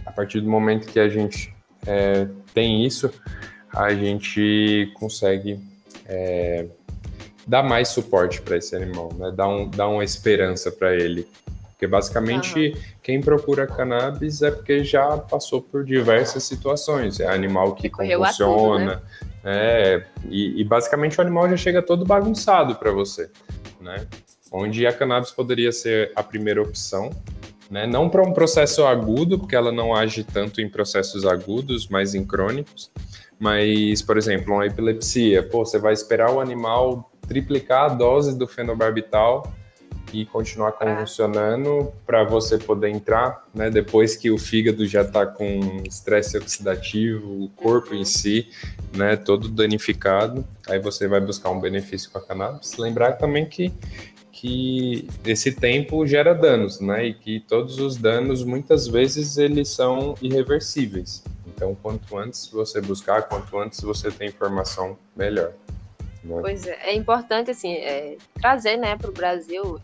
[0.05, 1.55] a partir do momento que a gente
[1.87, 3.11] é, tem isso,
[3.73, 5.61] a gente consegue
[6.07, 6.67] é,
[7.47, 9.33] dá mais suporte para esse animal, né?
[9.35, 11.27] Dá, um, dá uma esperança para ele.
[11.71, 12.81] Porque basicamente uhum.
[13.03, 17.21] quem procura cannabis é porque já passou por diversas situações.
[17.21, 19.34] É animal que convulsiona, tudo, né?
[19.45, 23.31] É, e, e, basicamente o animal já chega todo bagunçado para você,
[23.81, 24.07] né?
[24.51, 27.11] Onde a cannabis poderia ser a primeira opção,
[27.71, 27.87] né?
[27.87, 32.25] Não para um processo agudo, porque ela não age tanto em processos agudos, mas em
[32.25, 32.91] crônicos.
[33.39, 38.47] Mas, por exemplo, uma epilepsia, pô, você vai esperar o animal triplicar a dose do
[38.47, 39.53] fenobarbital
[40.15, 43.69] e continuar convulsionando para você poder entrar, né?
[43.69, 48.49] Depois que o fígado já está com estresse oxidativo, o corpo em si,
[48.97, 49.17] né?
[49.17, 52.77] Todo danificado, aí você vai buscar um benefício com a cannabis.
[52.77, 53.73] Lembrar também que
[54.45, 57.07] que esse tempo gera danos, né?
[57.07, 61.23] E que todos os danos muitas vezes eles são irreversíveis.
[61.47, 65.53] Então, quanto antes você buscar, quanto antes você tem informação, melhor.
[66.25, 66.41] Né?
[66.41, 69.79] Pois é, é importante assim é, trazer né, para o Brasil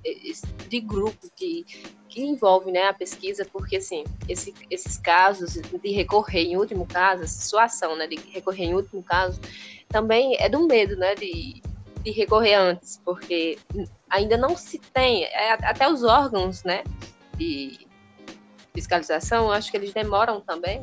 [0.69, 1.65] de grupo que,
[2.09, 7.23] que envolve né, a pesquisa, porque assim, esse, esses casos de recorrer em último caso,
[7.23, 9.39] essa situação né, de recorrer em último caso,
[9.89, 11.61] também é do medo né, de,
[12.03, 13.59] de recorrer antes, porque
[14.09, 16.83] ainda não se tem, é, até os órgãos né,
[17.37, 17.87] de
[18.73, 20.81] fiscalização, acho que eles demoram também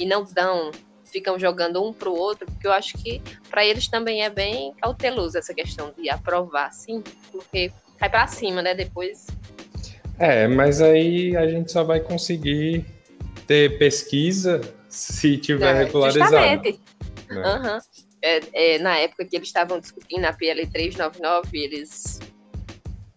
[0.00, 0.72] e não dão
[1.16, 4.74] ficam jogando um para o outro, porque eu acho que para eles também é bem
[4.74, 7.02] cauteloso essa questão de aprovar, sim,
[7.32, 8.74] porque cai para cima, né?
[8.74, 9.26] Depois.
[10.18, 12.84] É, mas aí a gente só vai conseguir
[13.46, 14.60] ter pesquisa
[14.90, 16.30] se tiver é, regularizado.
[16.32, 16.80] Justamente.
[17.30, 17.54] Né?
[17.54, 17.78] Uhum.
[18.20, 22.20] É, é, na época que eles estavam discutindo a PL 399, eles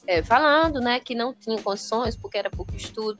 [0.07, 3.19] é, falando né, que não tinham condições, porque era pouco estudo,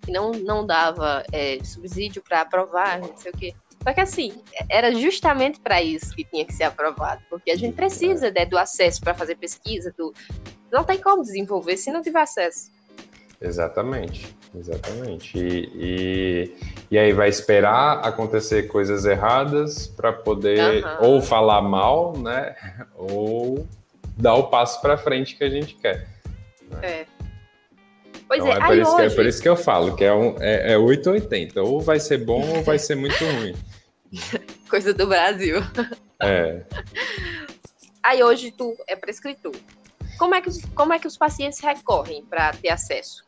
[0.00, 3.54] que não, não dava é, subsídio para aprovar, não sei o quê.
[3.82, 4.32] Só que assim,
[4.68, 8.56] era justamente para isso que tinha que ser aprovado, porque a gente precisa né, do
[8.56, 10.14] acesso para fazer pesquisa, do...
[10.70, 12.70] não tem como desenvolver se não tiver acesso.
[13.40, 15.36] Exatamente, exatamente.
[15.36, 16.56] E, e,
[16.92, 21.14] e aí vai esperar acontecer coisas erradas para poder uhum.
[21.14, 22.54] ou falar mal, né?
[22.94, 23.66] Ou
[24.16, 26.06] dar o passo para frente que a gente quer.
[26.70, 26.78] Né?
[26.82, 27.06] É.
[28.28, 28.96] Pois então, é, é, por isso hoje...
[28.96, 31.60] que, é por isso que eu falo que é, um, é, é 880.
[31.62, 33.54] Ou vai ser bom ou vai ser muito ruim.
[34.68, 35.56] Coisa do Brasil.
[36.20, 36.62] É.
[38.02, 39.54] Aí hoje tu é prescritor.
[40.18, 43.24] Como é que, como é que os pacientes recorrem para ter acesso?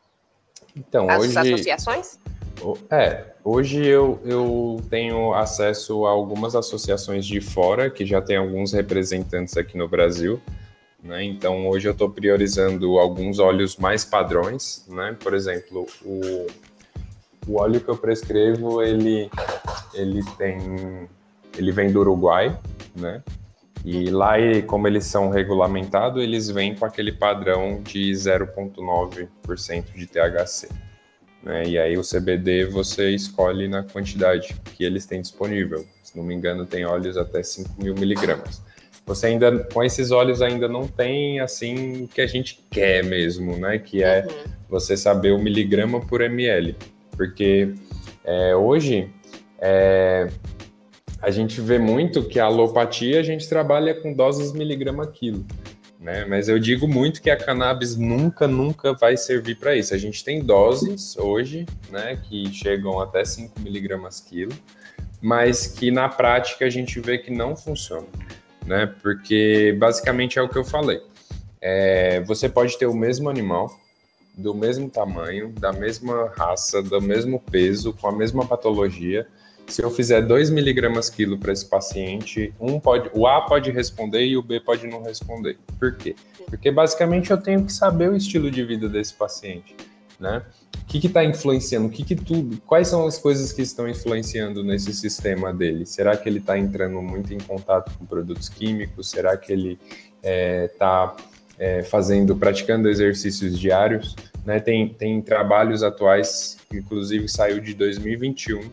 [0.76, 1.39] Então, As hoje...
[1.39, 2.18] associações?
[2.91, 8.72] É, hoje eu, eu tenho acesso a algumas associações de fora, que já tem alguns
[8.72, 10.41] representantes aqui no Brasil.
[11.03, 11.24] Né?
[11.24, 14.85] Então, hoje eu estou priorizando alguns óleos mais padrões.
[14.89, 15.16] Né?
[15.18, 16.47] Por exemplo, o,
[17.47, 19.30] o óleo que eu prescrevo, ele,
[19.92, 21.09] ele tem,
[21.57, 22.59] ele vem do Uruguai,
[22.97, 23.22] né?
[23.84, 24.36] E lá,
[24.66, 30.68] como eles são regulamentados, eles vêm com aquele padrão de 0,9% de THC.
[31.42, 31.64] Né?
[31.66, 35.84] E aí o CBD você escolhe na quantidade que eles têm disponível.
[36.03, 38.62] Se não me engano, tem óleos até 5 mil miligramas.
[39.05, 43.59] Você ainda, com esses óleos, ainda não tem assim o que a gente quer mesmo,
[43.59, 43.78] né?
[43.78, 44.53] Que é uhum.
[44.66, 46.74] você saber o miligrama por ml.
[47.17, 47.75] Porque
[48.25, 49.11] é, hoje
[49.59, 50.29] é,
[51.21, 55.45] a gente vê muito que a alopatia a gente trabalha com doses miligrama quilo.
[56.05, 56.27] Né?
[56.27, 59.95] Mas eu digo muito que a cannabis nunca, nunca vai servir para isso.
[59.95, 64.53] A gente tem doses hoje, né, que chegam até 5 miligramas quilo,
[65.23, 68.07] mas que na prática a gente vê que não funciona,
[68.67, 68.95] né?
[69.03, 71.01] Porque basicamente é o que eu falei.
[71.59, 73.71] É, você pode ter o mesmo animal,
[74.37, 79.26] do mesmo tamanho, da mesma raça, do mesmo peso, com a mesma patologia.
[79.66, 84.26] Se eu fizer 2 miligramas quilo para esse paciente, um pode, o A pode responder
[84.26, 85.59] e o B pode não responder.
[85.78, 86.14] Por quê?
[86.47, 89.74] Porque basicamente eu tenho que saber o estilo de vida desse paciente,
[90.20, 90.43] né?
[90.82, 91.87] O que está influenciando?
[91.87, 92.61] O que, que tudo?
[92.66, 95.87] Quais são as coisas que estão influenciando nesse sistema dele?
[95.87, 99.09] Será que ele está entrando muito em contato com produtos químicos?
[99.09, 99.78] Será que ele
[100.22, 104.15] está é, é, fazendo, praticando exercícios diários?
[104.45, 104.61] Né?
[104.61, 108.71] Tem, tem trabalhos atuais, inclusive saiu de 2021,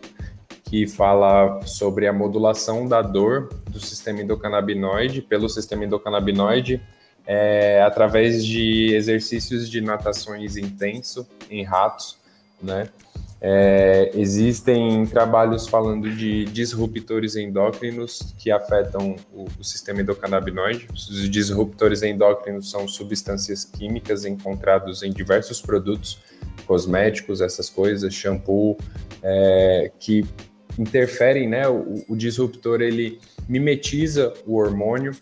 [0.63, 6.81] que fala sobre a modulação da dor do sistema endocannabinoide pelo sistema endocannabinoide
[7.25, 12.17] é, através de exercícios de natações intenso em ratos,
[12.61, 12.89] né?
[13.43, 20.87] É, existem trabalhos falando de disruptores endócrinos que afetam o, o, sistema endocannabinoide.
[20.93, 26.19] Os disruptores endócrinos são substâncias químicas encontradas em diversos produtos,
[26.67, 28.77] cosméticos, essas coisas, shampoo,
[29.23, 30.23] é, que
[30.77, 31.67] interferem, né?
[31.67, 33.19] O, o disruptor ele
[33.49, 35.13] mimetiza o hormônio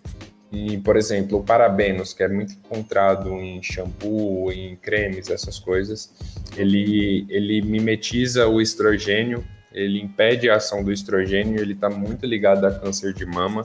[0.52, 6.12] e, por exemplo, o parabenos, que é muito encontrado em shampoo, em cremes, essas coisas,
[6.58, 12.66] ele, ele mimetiza o estrogênio, ele impede a ação do estrogênio, ele está muito ligado
[12.66, 13.64] a câncer de mama,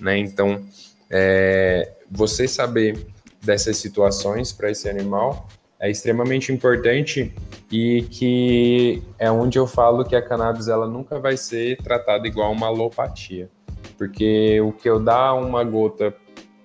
[0.00, 0.16] né?
[0.16, 0.64] Então,
[1.10, 3.06] é, você saber
[3.42, 5.46] dessas situações para esse animal
[5.78, 7.34] é extremamente importante
[7.70, 12.52] e que é onde eu falo que a cannabis ela nunca vai ser tratada igual
[12.52, 13.50] uma alopatia.
[13.98, 16.14] Porque o que eu dar uma gota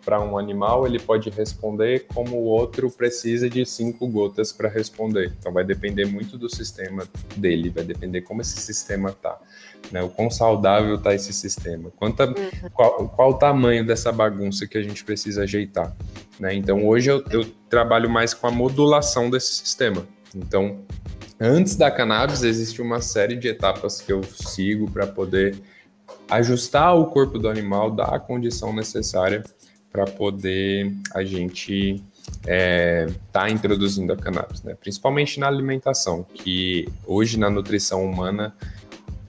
[0.08, 5.34] para um animal, ele pode responder como o outro precisa de cinco gotas para responder.
[5.38, 7.04] Então vai depender muito do sistema
[7.36, 9.38] dele, vai depender como esse sistema tá,
[9.92, 10.02] né?
[10.02, 12.70] O quão saudável tá esse sistema, quanta, uhum.
[12.74, 15.94] qual, qual o tamanho dessa bagunça que a gente precisa ajeitar,
[16.40, 16.56] né?
[16.56, 20.08] Então hoje eu, eu trabalho mais com a modulação desse sistema.
[20.34, 20.86] Então
[21.38, 25.62] antes da cannabis existe uma série de etapas que eu sigo para poder
[26.30, 29.44] ajustar o corpo do animal, dar a condição necessária
[29.92, 32.04] para poder a gente
[32.46, 34.76] é, tá introduzindo a cannabis, né?
[34.80, 38.54] principalmente na alimentação, que hoje na nutrição humana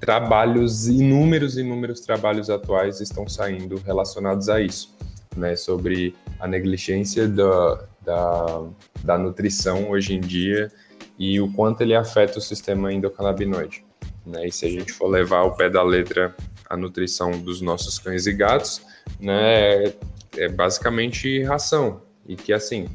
[0.01, 4.95] trabalhos, inúmeros, inúmeros trabalhos atuais estão saindo relacionados a isso,
[5.37, 5.57] né?
[5.57, 8.63] Sobre a negligência da, da,
[9.03, 10.71] da nutrição hoje em dia
[11.19, 13.85] e o quanto ele afeta o sistema endocannabinoide.
[14.25, 14.47] Né?
[14.47, 16.35] E se a gente for levar ao pé da letra
[16.71, 18.83] a nutrição dos nossos cães e gatos,
[19.19, 19.93] né,
[20.39, 22.03] é basicamente ração.
[22.27, 22.89] E que, assim,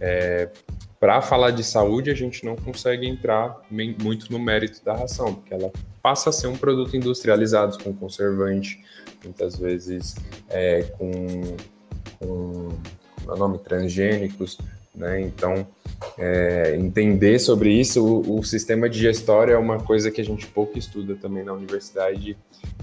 [0.00, 0.48] é,
[1.00, 5.52] para falar de saúde, a gente não consegue entrar muito no mérito da ração, porque
[5.52, 5.70] ela
[6.02, 8.82] passa a ser um produto industrializado com conservante,
[9.22, 10.14] muitas vezes
[10.48, 11.56] é, com,
[12.18, 12.68] com
[13.30, 14.58] é nome, transgênicos,
[14.94, 15.20] né?
[15.20, 15.66] Então,
[16.18, 20.78] é, entender sobre isso, o, o, sistema digestório é uma coisa que a gente pouco
[20.78, 22.36] estuda também na universidade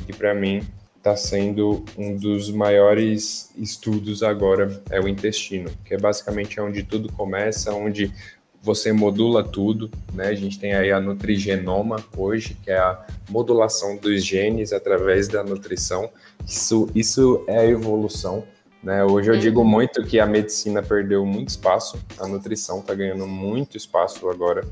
[0.06, 0.62] que para mim
[1.02, 7.12] está sendo um dos maiores estudos agora é o intestino, que é basicamente onde tudo
[7.12, 8.14] começa, onde
[8.62, 10.28] você modula tudo, né?
[10.28, 15.44] A gente tem aí a nutrigenoma hoje, que é a modulação dos genes através da
[15.44, 16.08] nutrição.
[16.46, 18.44] Isso, isso é a evolução,
[18.84, 19.04] né?
[19.04, 19.68] Hoje eu digo uhum.
[19.68, 24.64] muito que a medicina perdeu muito espaço, a nutrição está ganhando muito espaço agora,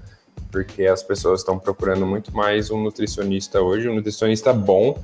[0.51, 4.95] porque as pessoas estão procurando muito mais um nutricionista hoje, um nutricionista bom,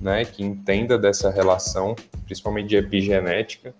[0.00, 1.94] né, que entenda dessa relação,
[2.24, 3.74] principalmente de epigenética,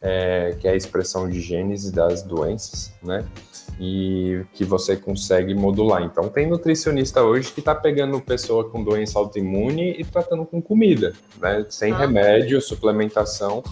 [0.00, 3.24] é, que é a expressão de genes das doenças, né,
[3.78, 6.02] e que você consegue modular.
[6.02, 11.12] Então, tem nutricionista hoje que está pegando pessoa com doença autoimune e tratando com comida,
[11.40, 11.98] né, sem ah.
[11.98, 13.62] remédio, suplementação,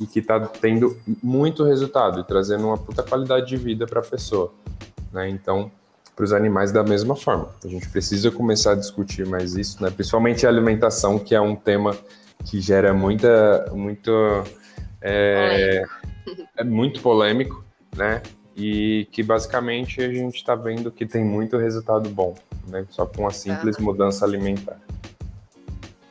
[0.00, 4.04] e que está tendo muito resultado e trazendo uma puta qualidade de vida para a
[4.04, 4.52] pessoa,
[5.12, 5.70] né, então
[6.14, 7.48] para os animais da mesma forma.
[7.64, 9.90] A gente precisa começar a discutir mais isso, né?
[9.90, 11.96] principalmente a alimentação, que é um tema
[12.44, 14.10] que gera muita, muito,
[15.00, 15.82] é,
[16.56, 17.64] é muito polêmico,
[17.96, 18.22] né?
[18.54, 22.34] E que basicamente a gente está vendo que tem muito resultado bom,
[22.66, 22.84] né?
[22.90, 23.82] Só com uma simples ah.
[23.82, 24.78] mudança alimentar.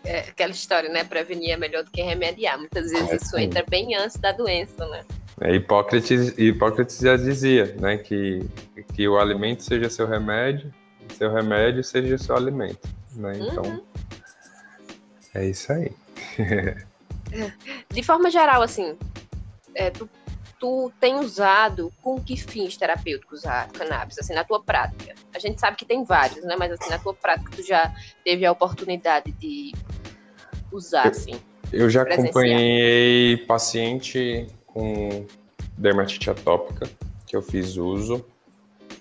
[0.04, 1.04] É aquela história, né?
[1.04, 2.58] Prevenir é melhor do que remediar.
[2.58, 3.44] Muitas vezes é, isso sim.
[3.44, 5.06] entra bem antes da doença, né?
[5.42, 8.48] É, Hipócrates, Hipócrates já dizia, né, que,
[8.94, 10.72] que o alimento seja seu remédio,
[11.18, 13.34] seu remédio seja seu alimento, né?
[13.40, 13.84] Então, uhum.
[15.34, 15.92] é isso aí.
[17.90, 18.96] De forma geral, assim,
[19.74, 20.08] é, tu,
[20.60, 25.16] tu tem usado com que fins terapêuticos a cannabis, assim, na tua prática?
[25.34, 26.56] A gente sabe que tem vários, né?
[26.58, 27.92] Mas assim, na tua prática, tu já
[28.24, 29.72] teve a oportunidade de
[30.72, 31.42] usar, assim?
[31.72, 35.26] Eu já acompanhei paciente com
[35.78, 36.90] dermatite atópica,
[37.26, 38.26] que eu fiz uso.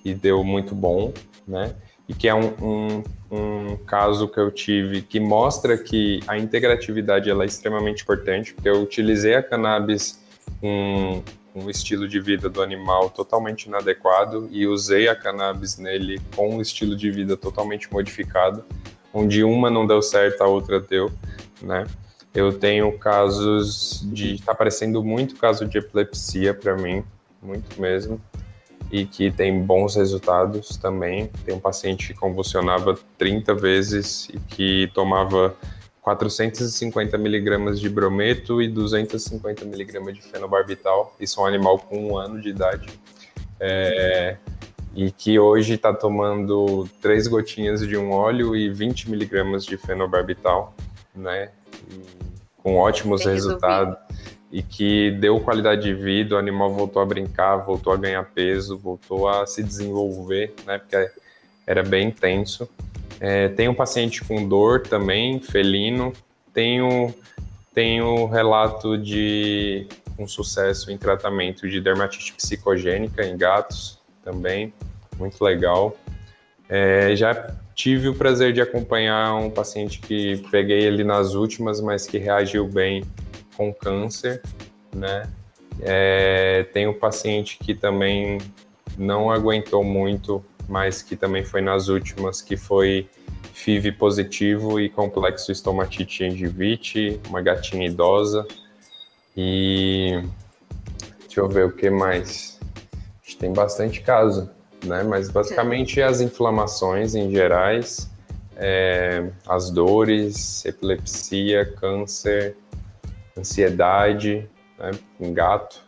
[0.04, 1.12] e deu muito bom,
[1.46, 1.74] né?
[2.08, 7.28] E que é um, um, um caso que eu tive que mostra que a integratividade
[7.28, 10.18] ela é extremamente importante, porque eu utilizei a cannabis
[10.60, 11.22] com
[11.54, 16.60] um estilo de vida do animal totalmente inadequado e usei a cannabis nele com um
[16.60, 18.64] estilo de vida totalmente modificado,
[19.12, 21.10] onde uma não deu certo, a outra deu,
[21.60, 21.86] né?
[22.34, 24.34] Eu tenho casos de.
[24.34, 27.02] Está aparecendo muito caso de epilepsia para mim,
[27.42, 28.20] muito mesmo,
[28.90, 31.30] e que tem bons resultados também.
[31.44, 35.56] Tem um paciente que convulsionava 30 vezes e que tomava
[36.02, 41.14] 450 miligramas de brometo e 250 miligramas de fenobarbital.
[41.20, 42.88] Isso é um animal com um ano de idade.
[43.58, 44.36] É,
[44.94, 50.74] e que hoje está tomando três gotinhas de um óleo e 20 miligramas de fenobarbital,
[51.14, 51.50] né?
[52.58, 53.96] Com ótimos resultados
[54.52, 58.76] e que deu qualidade de vida, o animal voltou a brincar, voltou a ganhar peso,
[58.76, 60.78] voltou a se desenvolver, né?
[60.78, 61.10] Porque
[61.66, 62.68] era bem intenso.
[63.20, 66.12] É, tem um paciente com dor também, felino.
[66.52, 67.14] Tenho,
[67.72, 69.86] tenho relato de
[70.18, 74.72] um sucesso em tratamento de dermatite psicogênica em gatos também,
[75.16, 75.96] muito legal.
[76.68, 82.06] É, já tive o prazer de acompanhar um paciente que peguei ele nas últimas, mas
[82.06, 83.02] que reagiu bem
[83.56, 84.42] com câncer,
[84.94, 85.26] né?
[85.80, 88.36] É, tem um paciente que também
[88.98, 93.08] não aguentou muito, mas que também foi nas últimas, que foi
[93.54, 98.46] FIV positivo e complexo estomatite gengivite, uma gatinha idosa.
[99.34, 100.22] E
[101.20, 102.60] deixa eu ver o que mais.
[102.92, 104.50] A gente tem bastante caso
[104.84, 105.02] né?
[105.02, 108.10] Mas basicamente as inflamações em gerais,
[108.56, 112.56] é, as dores, epilepsia, câncer,
[113.36, 114.90] ansiedade, né?
[115.20, 115.82] em gato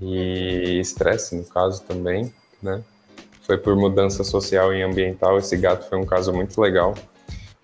[0.00, 2.32] e estresse no caso também,
[2.62, 2.82] né?
[3.42, 5.38] Foi por mudança social e ambiental.
[5.38, 6.94] Esse gato foi um caso muito legal.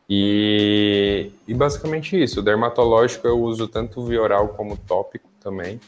[0.09, 2.41] E, e basicamente isso.
[2.41, 5.79] O dermatológico eu uso tanto via oral como tópico também.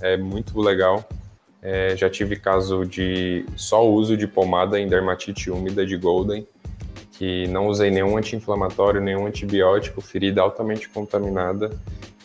[0.00, 1.08] É muito legal.
[1.68, 6.46] É, já tive caso de só uso de pomada em dermatite úmida de Golden,
[7.10, 11.76] que não usei nenhum anti-inflamatório, nenhum antibiótico, ferida altamente contaminada,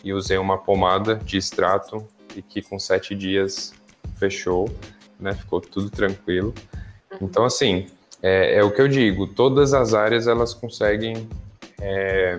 [0.04, 3.74] e usei uma pomada de extrato e que com sete dias
[4.16, 4.70] fechou,
[5.18, 5.34] né?
[5.34, 6.54] Ficou tudo tranquilo.
[7.10, 7.18] Uhum.
[7.22, 7.86] Então, assim,
[8.22, 11.28] é, é o que eu digo, todas as áreas elas conseguem
[11.80, 12.38] é,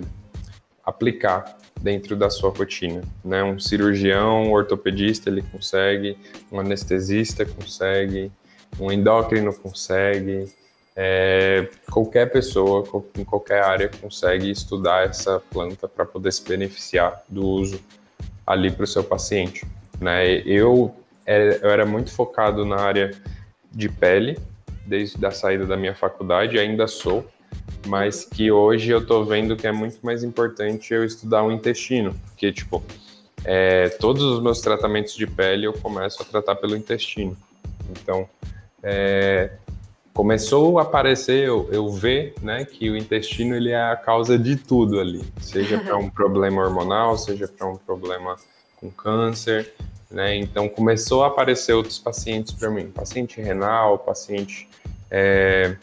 [0.85, 3.43] aplicar dentro da sua rotina, né?
[3.43, 6.17] Um cirurgião, um ortopedista, ele consegue,
[6.49, 8.31] um anestesista consegue,
[8.79, 10.45] um endócrino consegue,
[10.95, 17.45] é, qualquer pessoa em qualquer área consegue estudar essa planta para poder se beneficiar do
[17.45, 17.81] uso
[18.47, 19.67] ali para o seu paciente.
[19.99, 20.37] Né?
[20.45, 23.11] Eu, é, eu era muito focado na área
[23.69, 24.39] de pele
[24.85, 27.25] desde a saída da minha faculdade, ainda sou,
[27.87, 32.15] mas que hoje eu tô vendo que é muito mais importante eu estudar o intestino,
[32.27, 32.83] porque, tipo,
[33.43, 37.35] é, todos os meus tratamentos de pele eu começo a tratar pelo intestino.
[37.89, 38.27] Então,
[38.81, 39.51] é,
[40.13, 44.55] começou a aparecer, eu, eu ver, né, que o intestino ele é a causa de
[44.55, 48.35] tudo ali, seja para um problema hormonal, seja para um problema
[48.79, 49.73] com câncer,
[50.11, 54.69] né, então começou a aparecer outros pacientes para mim, paciente renal, paciente
[55.09, 55.75] é,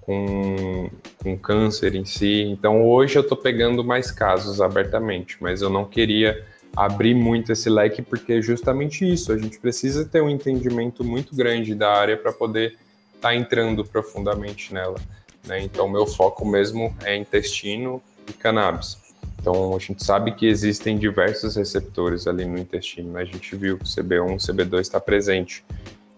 [0.00, 2.42] com, com câncer em si.
[2.42, 6.44] Então hoje eu estou pegando mais casos abertamente, mas eu não queria
[6.76, 9.32] abrir muito esse leque porque é justamente isso.
[9.32, 12.76] A gente precisa ter um entendimento muito grande da área para poder
[13.14, 14.98] estar tá entrando profundamente nela.
[15.46, 15.62] Né?
[15.62, 18.98] Então meu foco mesmo é intestino e cannabis.
[19.40, 23.12] Então a gente sabe que existem diversos receptores ali no intestino.
[23.12, 23.22] Né?
[23.22, 25.64] A gente viu que o CB1, o CB2 está presente.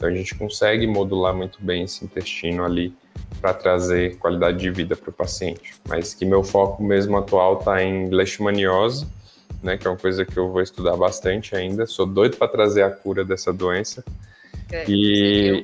[0.03, 2.93] Então a gente consegue modular muito bem esse intestino ali
[3.41, 5.77] para trazer qualidade de vida para o paciente.
[5.89, 9.07] Mas que meu foco mesmo atual está em leishmaniose,
[9.63, 11.87] né, que é uma coisa que eu vou estudar bastante ainda.
[11.87, 14.05] Sou doido para trazer a cura dessa doença.
[14.73, 15.63] É, e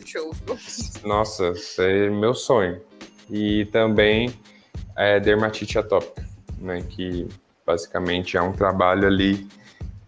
[1.03, 2.80] nossa, é meu sonho.
[3.28, 4.32] E também
[4.97, 6.24] é dermatite atópica,
[6.61, 7.26] né, que
[7.66, 9.49] basicamente é um trabalho ali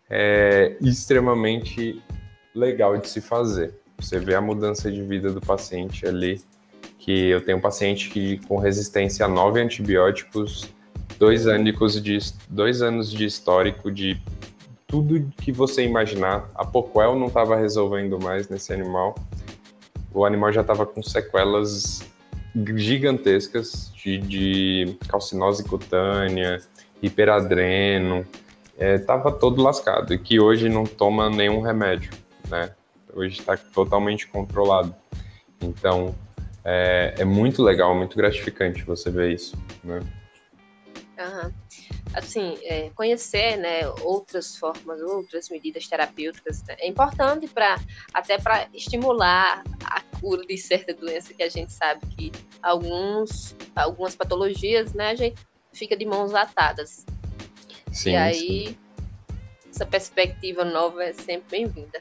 [0.08, 2.00] é, extremamente
[2.54, 3.79] legal de se fazer.
[4.00, 6.40] Você vê a mudança de vida do paciente ali,
[6.98, 10.68] que eu tenho um paciente que com resistência a nove antibióticos,
[11.18, 14.20] dois anos de, dois anos de histórico de
[14.86, 16.50] tudo que você imaginar.
[16.54, 19.14] A Poquel não estava resolvendo mais nesse animal.
[20.12, 22.02] O animal já estava com sequelas
[22.76, 26.60] gigantescas de, de calcinose cutânea,
[27.00, 28.26] hiperadreno,
[28.78, 32.10] estava é, todo lascado e que hoje não toma nenhum remédio,
[32.48, 32.70] né?
[33.14, 34.94] Hoje está totalmente controlado.
[35.60, 36.14] Então,
[36.64, 40.00] é, é muito legal, muito gratificante você ver isso, né?
[41.18, 41.52] Uhum.
[42.14, 47.78] Assim, é, conhecer né, outras formas, outras medidas terapêuticas né, é importante para
[48.12, 52.32] até para estimular a cura de certa doença que a gente sabe que
[52.62, 55.36] alguns, algumas patologias, né, a gente
[55.72, 57.04] fica de mãos atadas.
[57.92, 58.76] Sim, e aí sim.
[59.70, 62.00] essa perspectiva nova é sempre bem-vinda.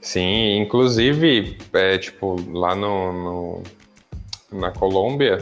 [0.00, 3.62] Sim, inclusive, é, tipo, lá no, no
[4.50, 5.38] na Colômbia,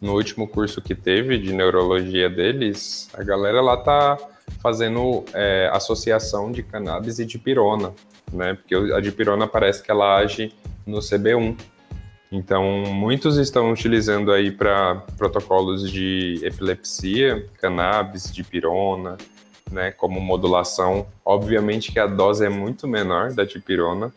[0.00, 4.18] no último curso que teve de neurologia deles, a galera lá tá
[4.62, 7.92] fazendo é, associação de cannabis e dipirona,
[8.32, 8.54] né?
[8.54, 10.54] Porque a dipirona parece que ela age
[10.86, 11.56] no CB1.
[12.30, 19.16] Então, muitos estão utilizando aí para protocolos de epilepsia, cannabis, dipirona,
[19.70, 21.06] né, como modulação.
[21.24, 24.12] Obviamente que a dose é muito menor da dipirona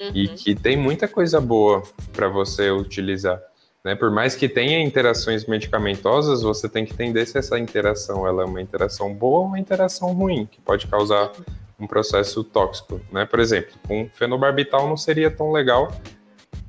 [0.00, 0.10] uhum.
[0.14, 1.82] e que tem muita coisa boa
[2.12, 3.40] para você utilizar.
[3.84, 3.94] Né?
[3.94, 8.46] Por mais que tenha interações medicamentosas, você tem que entender se essa interação ela é
[8.46, 11.32] uma interação boa ou uma interação ruim, que pode causar
[11.78, 13.00] um processo tóxico.
[13.10, 13.26] Né?
[13.26, 15.92] Por exemplo, com fenobarbital não seria tão legal,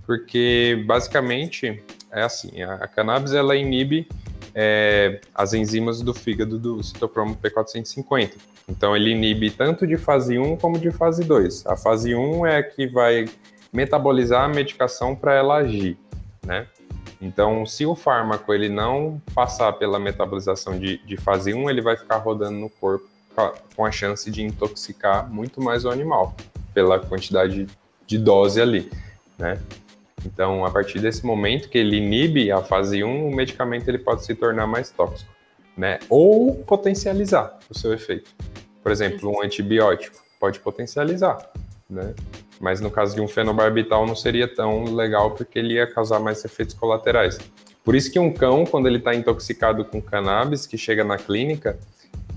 [0.06, 4.08] porque basicamente é assim, a cannabis ela inibe
[4.56, 8.34] é, as enzimas do fígado do citocromo P450.
[8.68, 11.66] Então ele inibe tanto de fase 1 como de fase 2.
[11.68, 13.26] A fase 1 é a que vai
[13.72, 15.98] metabolizar a medicação para ela agir,
[16.46, 16.68] né?
[17.20, 21.96] Então, se o fármaco ele não passar pela metabolização de, de fase 1, ele vai
[21.96, 23.08] ficar rodando no corpo
[23.76, 26.36] com a chance de intoxicar muito mais o animal,
[26.74, 27.68] pela quantidade
[28.06, 28.92] de dose ali,
[29.38, 29.58] né?
[30.26, 34.26] Então, a partir desse momento que ele inibe a fase 1, o medicamento ele pode
[34.26, 35.32] se tornar mais tóxico,
[35.78, 36.00] né?
[36.10, 38.32] Ou potencializar o seu efeito.
[38.82, 41.38] Por exemplo, um antibiótico pode potencializar,
[41.90, 42.14] né?
[42.60, 46.44] Mas no caso de um fenobarbital não seria tão legal porque ele ia causar mais
[46.46, 47.38] efeitos colaterais.
[47.84, 51.78] Por isso que um cão, quando ele está intoxicado com cannabis, que chega na clínica,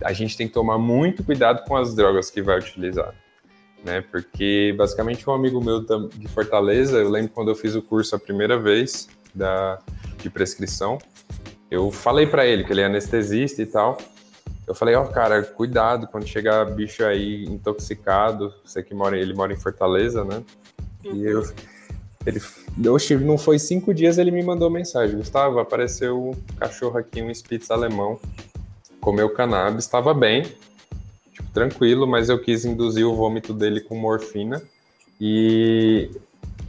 [0.03, 3.15] a gente tem que tomar muito cuidado com as drogas que vai utilizar.
[3.87, 4.01] Né?
[4.11, 8.19] Porque basicamente um amigo meu de Fortaleza, eu lembro quando eu fiz o curso a
[8.19, 9.79] primeira vez da,
[10.21, 10.99] de prescrição,
[11.71, 13.97] eu falei para ele que ele é anestesista e tal,
[14.67, 18.53] eu falei, ó, oh, cara, cuidado quando chegar bicho aí intoxicado.
[18.65, 20.43] Você que mora, ele mora em Fortaleza, né?
[21.05, 21.49] E eu,
[22.27, 22.41] ele,
[22.83, 25.17] eu não foi cinco dias, ele me mandou mensagem.
[25.17, 28.19] Gustavo, apareceu um cachorro aqui, um Spitz alemão,
[29.01, 30.45] comeu cannabis, estava bem,
[31.57, 34.63] tranquilo, mas eu quis induzir o vômito dele com morfina
[35.19, 36.11] e,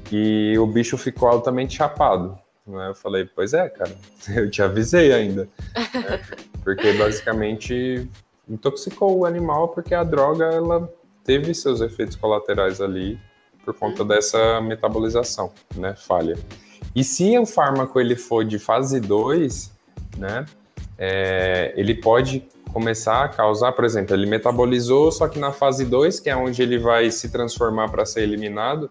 [0.10, 2.40] e o bicho ficou altamente chapado.
[2.66, 2.88] Né?
[2.88, 3.94] Eu falei, pois é, cara,
[4.34, 5.50] eu te avisei ainda.
[5.76, 6.22] Né?
[6.64, 8.10] Porque basicamente
[8.48, 10.90] intoxicou o animal porque a droga ela
[11.22, 13.20] teve seus efeitos colaterais ali
[13.66, 14.08] por conta uhum.
[14.08, 16.38] dessa metabolização, né, falha.
[16.96, 19.70] E se o fármaco ele for de fase 2,
[20.18, 20.46] né,
[20.98, 22.48] é, ele pode
[22.78, 26.62] começar a causar, por exemplo, ele metabolizou, só que na fase 2, que é onde
[26.62, 28.90] ele vai se transformar para ser eliminado,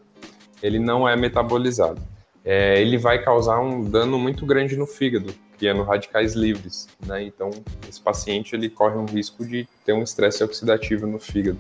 [0.63, 2.01] ele não é metabolizado
[2.47, 7.25] é, ele vai causar um dano muito grande no fígado, criando radicais livres, né?
[7.25, 7.51] Então,
[7.89, 11.59] esse paciente ele corre um risco de ter um estresse oxidativo no fígado.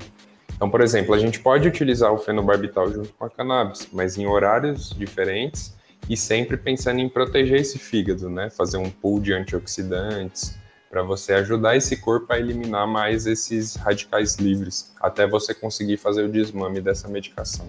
[0.54, 4.28] Então, por exemplo, a gente pode utilizar o fenobarbital junto com a cannabis, mas em
[4.28, 5.76] horários diferentes
[6.08, 8.48] e sempre pensando em proteger esse fígado, né?
[8.48, 10.56] Fazer um pool de antioxidantes
[10.96, 16.24] para você ajudar esse corpo a eliminar mais esses radicais livres, até você conseguir fazer
[16.24, 17.66] o desmame dessa medicação.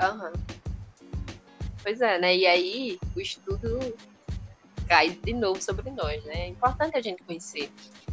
[0.00, 0.32] Aham.
[1.80, 2.36] Pois é, né?
[2.36, 3.78] E aí o estudo
[4.88, 6.40] cai de novo sobre nós, né?
[6.40, 7.70] É importante a gente conhecer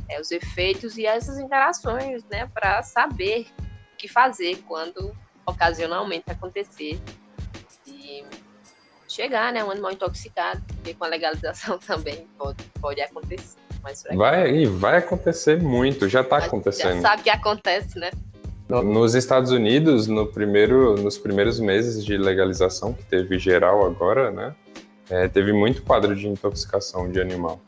[0.07, 2.45] é, os efeitos e essas interações, né?
[2.53, 3.47] Para saber
[3.95, 5.17] o que fazer quando
[5.47, 7.01] ocasionalmente acontecer
[7.87, 8.23] e
[9.07, 9.63] chegar, né?
[9.63, 13.59] Um animal intoxicado, porque com a legalização também pode, pode acontecer.
[14.15, 16.95] Vai, e vai acontecer muito, já está acontecendo.
[16.95, 18.11] Já sabe que acontece, né?
[18.67, 24.53] Nos Estados Unidos, no primeiro, nos primeiros meses de legalização, que teve geral agora, né,
[25.09, 27.59] é, teve muito quadro de intoxicação de animal.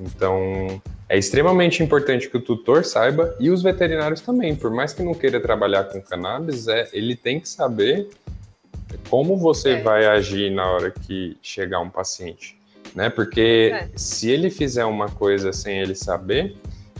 [0.00, 4.56] Então, é extremamente importante que o tutor saiba e os veterinários também.
[4.56, 8.08] Por mais que não queira trabalhar com cannabis, é, ele tem que saber
[9.08, 9.82] como você é.
[9.82, 12.58] vai agir na hora que chegar um paciente,
[12.94, 13.10] né?
[13.10, 13.88] Porque é.
[13.96, 16.56] se ele fizer uma coisa sem ele saber,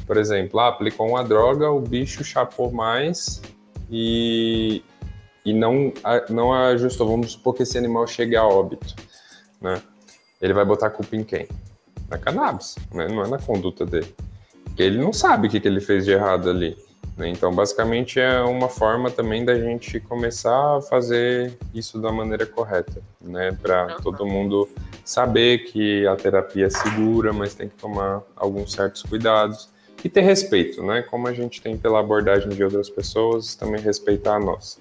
[0.07, 3.41] por exemplo, ah, aplicou uma droga, o bicho chapou mais
[3.91, 4.83] e,
[5.45, 5.93] e não,
[6.29, 7.09] não ajustou.
[7.09, 8.95] Vamos supor que esse animal chegue a óbito,
[9.61, 9.81] né?
[10.43, 11.49] Ele vai botar a culpa em quem?
[12.11, 13.09] Na cannabis, né?
[13.09, 14.15] não é na conduta dele.
[14.65, 16.77] Porque ele não sabe o que, que ele fez de errado ali.
[17.17, 17.29] Né?
[17.29, 23.01] Então, basicamente, é uma forma também da gente começar a fazer isso da maneira correta,
[23.21, 23.57] né?
[23.63, 24.03] Para uhum.
[24.03, 24.69] todo mundo
[25.05, 29.69] saber que a terapia é segura, mas tem que tomar alguns certos cuidados
[30.03, 31.03] e ter respeito, né?
[31.03, 34.81] Como a gente tem pela abordagem de outras pessoas, também respeitar a nossa.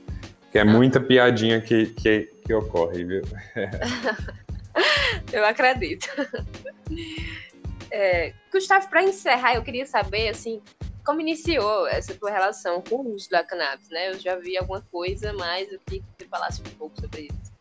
[0.52, 3.22] Que é muita piadinha que, que, que ocorre, viu?
[5.32, 6.08] eu acredito.
[7.90, 10.62] É, Gustavo, para encerrar, eu queria saber, assim,
[11.06, 14.12] como iniciou essa tua relação com o uso da cannabis, né?
[14.12, 17.54] Eu já vi alguma coisa, mas eu queria que você falasse um pouco sobre isso.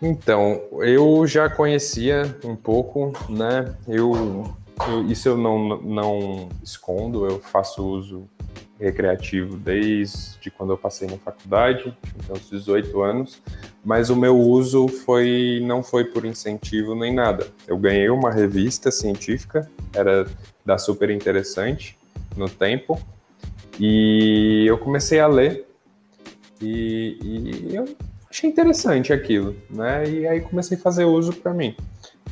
[0.00, 3.74] Então, eu já conhecia um pouco, né?
[3.86, 4.52] Eu,
[4.88, 8.28] eu, isso eu não, não escondo, eu faço uso
[8.80, 13.40] recreativo desde quando eu passei na faculdade, então aos 18 anos,
[13.84, 17.46] mas o meu uso foi não foi por incentivo nem nada.
[17.68, 20.26] Eu ganhei uma revista científica, era
[20.66, 21.96] da super interessante,
[22.36, 23.00] no tempo.
[23.78, 25.66] E eu comecei a ler
[26.60, 27.88] e, e eu
[28.30, 30.08] achei interessante aquilo, né?
[30.08, 31.74] E aí comecei a fazer uso para mim.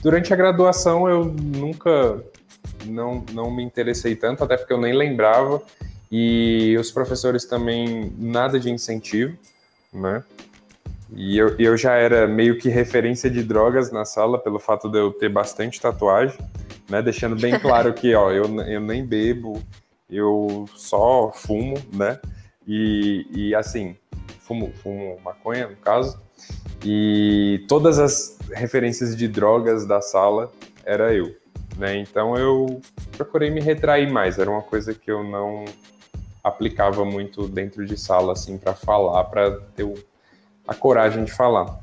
[0.03, 2.23] Durante a graduação eu nunca
[2.87, 5.63] não, não me interessei tanto, até porque eu nem lembrava
[6.11, 9.37] e os professores também nada de incentivo,
[9.93, 10.23] né?
[11.13, 14.99] E eu, eu já era meio que referência de drogas na sala pelo fato de
[14.99, 16.39] eu ter bastante tatuagem,
[16.89, 17.03] né?
[17.03, 19.61] Deixando bem claro que, ó, eu, eu nem bebo,
[20.11, 22.19] eu só fumo, né?
[22.67, 23.97] E, e assim,
[24.41, 26.19] fumo, fumo maconha, no caso,
[26.85, 30.53] e todas as referências de drogas da sala
[30.85, 31.35] era eu,
[31.77, 31.97] né?
[31.97, 32.81] Então eu
[33.17, 35.65] procurei me retrair mais, era uma coisa que eu não
[36.43, 39.87] aplicava muito dentro de sala, assim, para falar, para ter
[40.67, 41.79] a coragem de falar.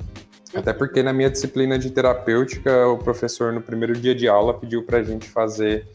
[0.55, 4.83] Até porque na minha disciplina de terapêutica, o professor no primeiro dia de aula pediu
[4.83, 5.87] para a gente fazer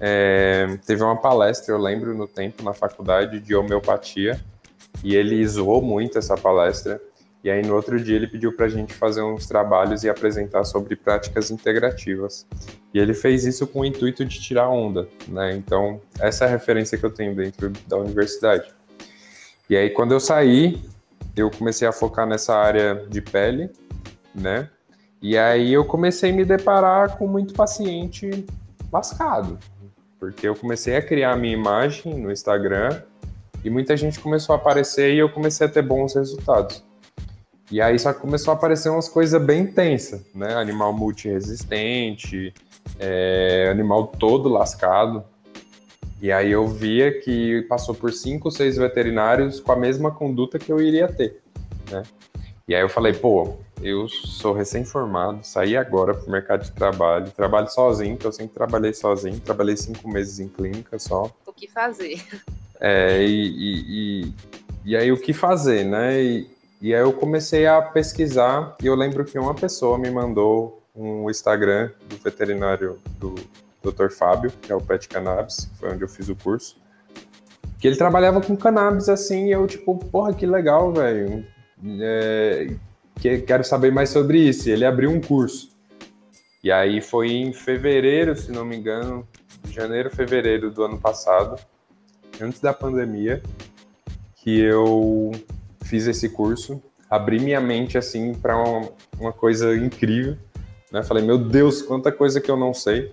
[0.00, 4.40] é, teve uma palestra, eu lembro, no tempo, na faculdade de homeopatia,
[5.02, 7.00] e ele zoou muito essa palestra.
[7.42, 10.64] E aí, no outro dia, ele pediu para a gente fazer uns trabalhos e apresentar
[10.64, 12.46] sobre práticas integrativas.
[12.92, 15.54] E ele fez isso com o intuito de tirar onda, né?
[15.54, 18.72] Então, essa é a referência que eu tenho dentro da universidade.
[19.68, 20.82] E aí, quando eu saí,
[21.36, 23.70] eu comecei a focar nessa área de pele,
[24.34, 24.70] né?
[25.20, 28.46] E aí, eu comecei a me deparar com muito paciente
[28.90, 29.58] lascado,
[30.24, 33.02] porque eu comecei a criar a minha imagem no Instagram
[33.62, 36.82] e muita gente começou a aparecer e eu comecei a ter bons resultados.
[37.70, 40.54] E aí só começou a aparecer umas coisas bem tensas, né?
[40.54, 42.54] Animal multiresistente,
[42.98, 45.22] é, animal todo lascado.
[46.22, 50.72] E aí eu via que passou por cinco, seis veterinários com a mesma conduta que
[50.72, 51.42] eu iria ter,
[51.90, 52.02] né?
[52.66, 57.30] E aí eu falei, pô, eu sou recém-formado, saí agora para o mercado de trabalho,
[57.30, 61.30] trabalho sozinho, que eu sempre trabalhei sozinho, trabalhei cinco meses em clínica só.
[61.46, 62.22] O que fazer?
[62.80, 64.34] É, e, e, e,
[64.84, 66.22] e aí o que fazer, né?
[66.22, 66.50] E,
[66.80, 71.30] e aí eu comecei a pesquisar e eu lembro que uma pessoa me mandou um
[71.30, 73.34] Instagram do veterinário do
[73.82, 74.10] Dr.
[74.10, 76.76] Fábio, que é o Pet Cannabis, foi onde eu fiz o curso,
[77.78, 81.44] que ele trabalhava com cannabis assim, e eu tipo, porra, que legal, velho
[82.00, 82.68] é,
[83.20, 84.68] que, quero saber mais sobre isso.
[84.68, 85.70] Ele abriu um curso.
[86.62, 89.28] E aí foi em fevereiro, se não me engano,
[89.70, 91.60] janeiro, fevereiro do ano passado,
[92.40, 93.42] antes da pandemia,
[94.36, 95.32] que eu
[95.84, 96.82] fiz esse curso.
[97.10, 100.36] Abri minha mente assim para uma, uma, coisa incrível.
[100.90, 101.02] Né?
[101.02, 103.12] Falei, meu Deus, quanta coisa que eu não sei.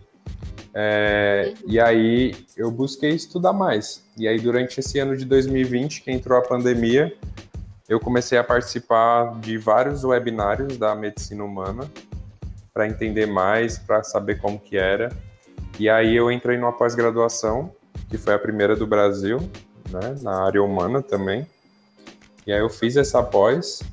[0.74, 4.04] É, e aí eu busquei estudar mais.
[4.18, 7.14] E aí durante esse ano de 2020, que entrou a pandemia,
[7.91, 11.91] eu comecei a participar de vários webinários da medicina humana
[12.73, 15.11] para entender mais, para saber como que era.
[15.77, 17.75] E aí eu entrei numa pós-graduação,
[18.09, 19.39] que foi a primeira do Brasil,
[19.89, 21.45] né, na área humana também.
[22.47, 23.83] E aí eu fiz essa pós,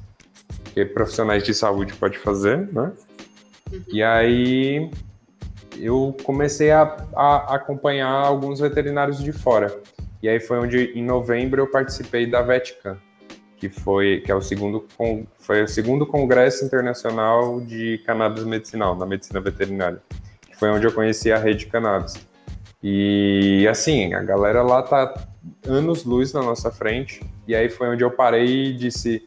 [0.72, 2.92] que profissionais de saúde pode fazer, né?
[3.72, 3.82] Uhum.
[3.88, 4.92] E aí
[5.76, 9.76] eu comecei a, a, acompanhar alguns veterinários de fora.
[10.22, 12.96] E aí foi onde, em novembro, eu participei da Vatican,
[13.58, 14.86] que foi que é o segundo
[15.38, 20.00] foi o segundo congresso internacional de cannabis medicinal na medicina veterinária,
[20.46, 22.14] que foi onde eu conheci a rede cannabis.
[22.82, 25.12] E assim, a galera lá tá
[25.66, 29.26] anos luz na nossa frente, e aí foi onde eu parei e disse: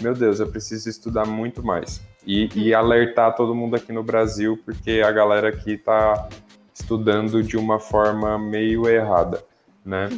[0.00, 2.00] "Meu Deus, eu preciso estudar muito mais".
[2.24, 6.28] E, e alertar todo mundo aqui no Brasil, porque a galera aqui tá
[6.72, 9.42] estudando de uma forma meio errada,
[9.84, 10.08] né?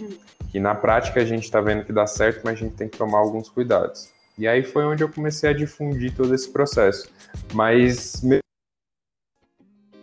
[0.54, 2.96] Que na prática a gente está vendo que dá certo, mas a gente tem que
[2.96, 4.12] tomar alguns cuidados.
[4.38, 7.10] E aí foi onde eu comecei a difundir todo esse processo.
[7.52, 8.22] Mas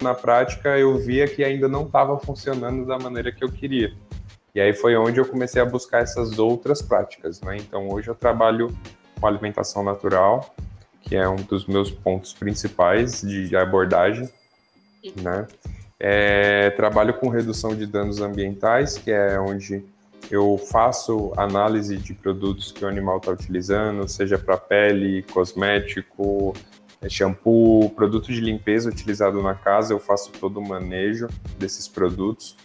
[0.02, 3.94] na prática eu via que ainda não estava funcionando da maneira que eu queria.
[4.54, 7.56] E aí foi onde eu comecei a buscar essas outras práticas, né?
[7.56, 8.78] Então hoje eu trabalho
[9.22, 10.54] com alimentação natural,
[11.00, 14.30] que é um dos meus pontos principais de abordagem,
[15.16, 15.48] né?
[15.98, 19.86] É, trabalho com redução de danos ambientais, que é onde
[20.30, 26.54] eu faço análise de produtos que o animal está utilizando, seja para pele, cosmético,
[27.10, 32.56] shampoo, produto de limpeza utilizado na casa, eu faço todo o manejo desses produtos.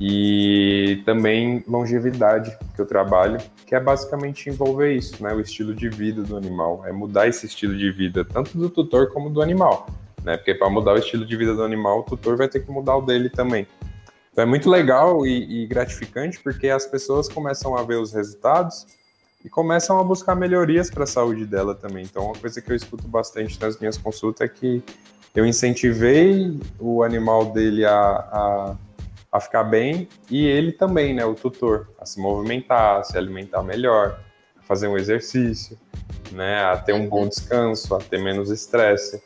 [0.00, 5.88] E também longevidade que eu trabalho, que é basicamente envolver isso, né, o estilo de
[5.88, 9.86] vida do animal, é mudar esse estilo de vida tanto do tutor como do animal,
[10.24, 12.72] né, porque para mudar o estilo de vida do animal, o tutor vai ter que
[12.72, 13.68] mudar o dele também.
[14.34, 18.84] Então é muito legal e, e gratificante porque as pessoas começam a ver os resultados
[19.44, 22.02] e começam a buscar melhorias para a saúde dela também.
[22.02, 24.82] Então, uma coisa que eu escuto bastante nas minhas consultas é que
[25.34, 28.76] eu incentivei o animal dele a, a
[29.34, 33.64] a ficar bem e ele também, né, o tutor, a se movimentar, a se alimentar
[33.64, 34.20] melhor,
[34.56, 35.76] a fazer um exercício,
[36.30, 39.20] né, a ter um bom descanso, a ter menos estresse.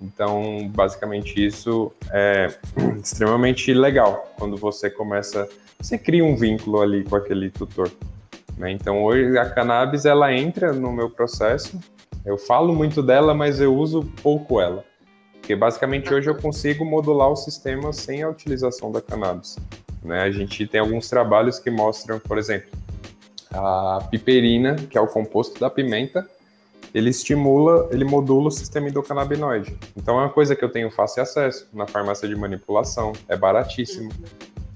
[0.00, 2.48] Então, basicamente isso é
[3.02, 5.48] extremamente legal quando você começa,
[5.80, 7.90] você cria um vínculo ali com aquele tutor.
[8.58, 8.72] Né?
[8.72, 11.78] Então, hoje a cannabis ela entra no meu processo.
[12.24, 14.84] Eu falo muito dela, mas eu uso pouco ela.
[15.34, 19.56] Porque basicamente hoje eu consigo modular o sistema sem a utilização da cannabis.
[20.02, 20.22] Né?
[20.22, 22.70] A gente tem alguns trabalhos que mostram, por exemplo,
[23.52, 26.28] a piperina, que é o composto da pimenta,
[26.96, 29.76] ele estimula, ele modula o sistema endocannabinoide.
[29.94, 34.10] Então é uma coisa que eu tenho fácil acesso na farmácia de manipulação, é baratíssimo.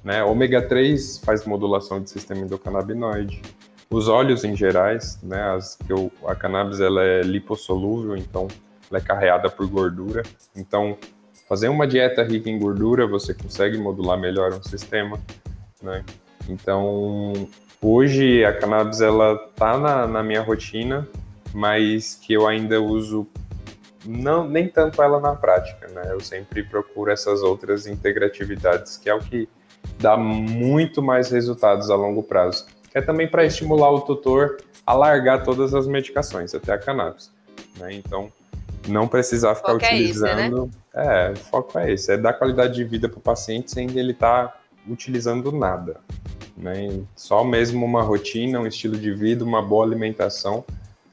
[0.04, 0.22] Né?
[0.22, 3.40] Ômega 3 faz modulação de sistema endocannabinoide.
[3.88, 5.54] Os óleos em gerais, né?
[5.54, 8.48] As, eu, a cannabis ela é lipossolúvel, então
[8.90, 10.22] ela é carreada por gordura.
[10.54, 10.98] Então,
[11.48, 15.18] fazer uma dieta rica em gordura, você consegue modular melhor um sistema,
[15.82, 16.04] né?
[16.50, 17.32] Então,
[17.80, 21.08] hoje a cannabis ela tá na, na minha rotina,
[21.52, 23.26] mas que eu ainda uso
[24.06, 26.02] não nem tanto ela na prática, né?
[26.10, 29.48] Eu sempre procuro essas outras integratividades, que é o que
[29.98, 32.66] dá muito mais resultados a longo prazo.
[32.94, 37.30] É também para estimular o tutor a largar todas as medicações, até a cannabis.
[37.78, 37.94] Né?
[37.94, 38.32] Então,
[38.88, 40.38] não precisar ficar foco utilizando.
[40.38, 41.28] É, esse, né?
[41.28, 44.12] é, o foco é esse, é dar qualidade de vida para o paciente sem ele
[44.12, 46.00] estar tá utilizando nada.
[46.56, 47.00] Né?
[47.14, 50.64] Só mesmo uma rotina, um estilo de vida, uma boa alimentação,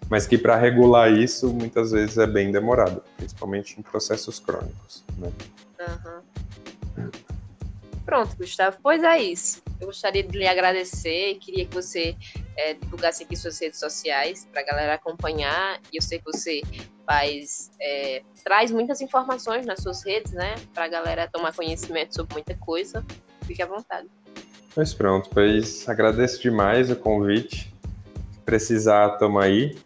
[0.09, 5.03] mas que para regular isso muitas vezes é bem demorado, principalmente em processos crônicos.
[5.17, 5.31] Né?
[5.79, 7.11] Uhum.
[8.05, 9.61] Pronto, Gustavo, pois é isso.
[9.81, 12.15] Eu gostaria de lhe agradecer, queria que você
[12.55, 15.79] é, divulgasse aqui suas redes sociais para a galera acompanhar.
[15.91, 16.61] E eu sei que você
[17.05, 20.55] faz, é, traz muitas informações nas suas redes, né?
[20.73, 23.05] Para a galera tomar conhecimento sobre muita coisa.
[23.45, 24.07] Fique à vontade.
[24.73, 27.73] Pois pronto, pois agradeço demais o convite.
[28.45, 29.77] Precisar, tamo aí.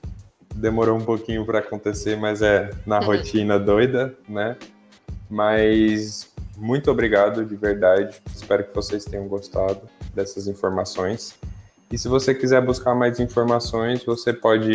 [0.54, 4.58] Demorou um pouquinho para acontecer, mas é na rotina doida, né?
[5.30, 8.22] Mas muito obrigado de verdade.
[8.36, 9.82] Espero que vocês tenham gostado
[10.14, 11.36] dessas informações.
[11.92, 14.72] E se você quiser buscar mais informações, você pode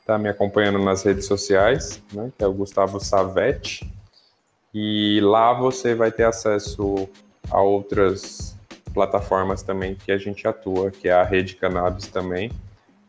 [0.00, 3.90] estar tá me acompanhando nas redes sociais, né, que é o Gustavo Savete.
[4.72, 7.08] E lá você vai ter acesso
[7.50, 8.56] a outras
[8.94, 12.50] plataformas também que a gente atua, que é a Rede Cannabis também.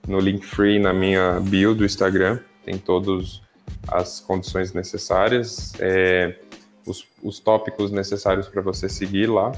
[0.07, 3.41] No link free na minha bio do Instagram, tem todas
[3.87, 6.39] as condições necessárias, é,
[6.85, 9.51] os, os tópicos necessários para você seguir lá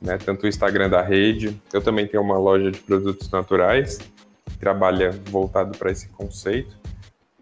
[0.00, 0.18] né?
[0.18, 3.98] Tanto o Instagram da rede, eu também tenho uma loja de produtos naturais
[4.44, 6.76] que trabalha voltado para esse conceito,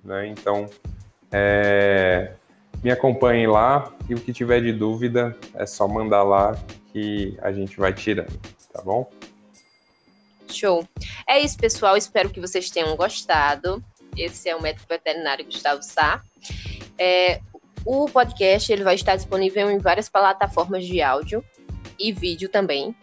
[0.03, 0.27] né?
[0.29, 0.69] Então,
[1.31, 2.33] é,
[2.83, 6.57] me acompanhem lá e o que tiver de dúvida é só mandar lá
[6.93, 8.39] que a gente vai tirando,
[8.73, 9.11] tá bom?
[10.49, 10.87] Show.
[11.29, 11.97] É isso, pessoal.
[11.97, 13.83] Espero que vocês tenham gostado.
[14.17, 16.23] Esse é o médico veterinário Gustavo Sá.
[16.99, 17.41] É,
[17.85, 21.45] o podcast ele vai estar disponível em várias plataformas de áudio
[21.99, 22.95] e vídeo também.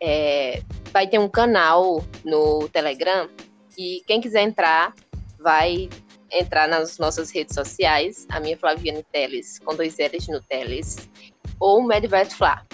[0.00, 0.62] É,
[0.92, 3.28] vai ter um canal no Telegram
[3.76, 4.94] e quem quiser entrar
[5.38, 5.88] vai
[6.30, 11.10] entrar nas nossas redes sociais, a minha Flaviane Teles, com dois L's no Teles,
[11.60, 12.64] ou Medvet Fla.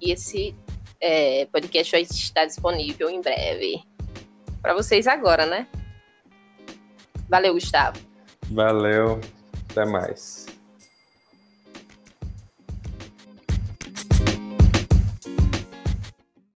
[0.00, 0.54] E esse
[1.00, 3.82] é, podcast vai estar disponível em breve.
[4.60, 5.66] Para vocês agora, né?
[7.28, 7.98] Valeu, Gustavo.
[8.50, 9.20] Valeu.
[9.70, 10.46] Até mais.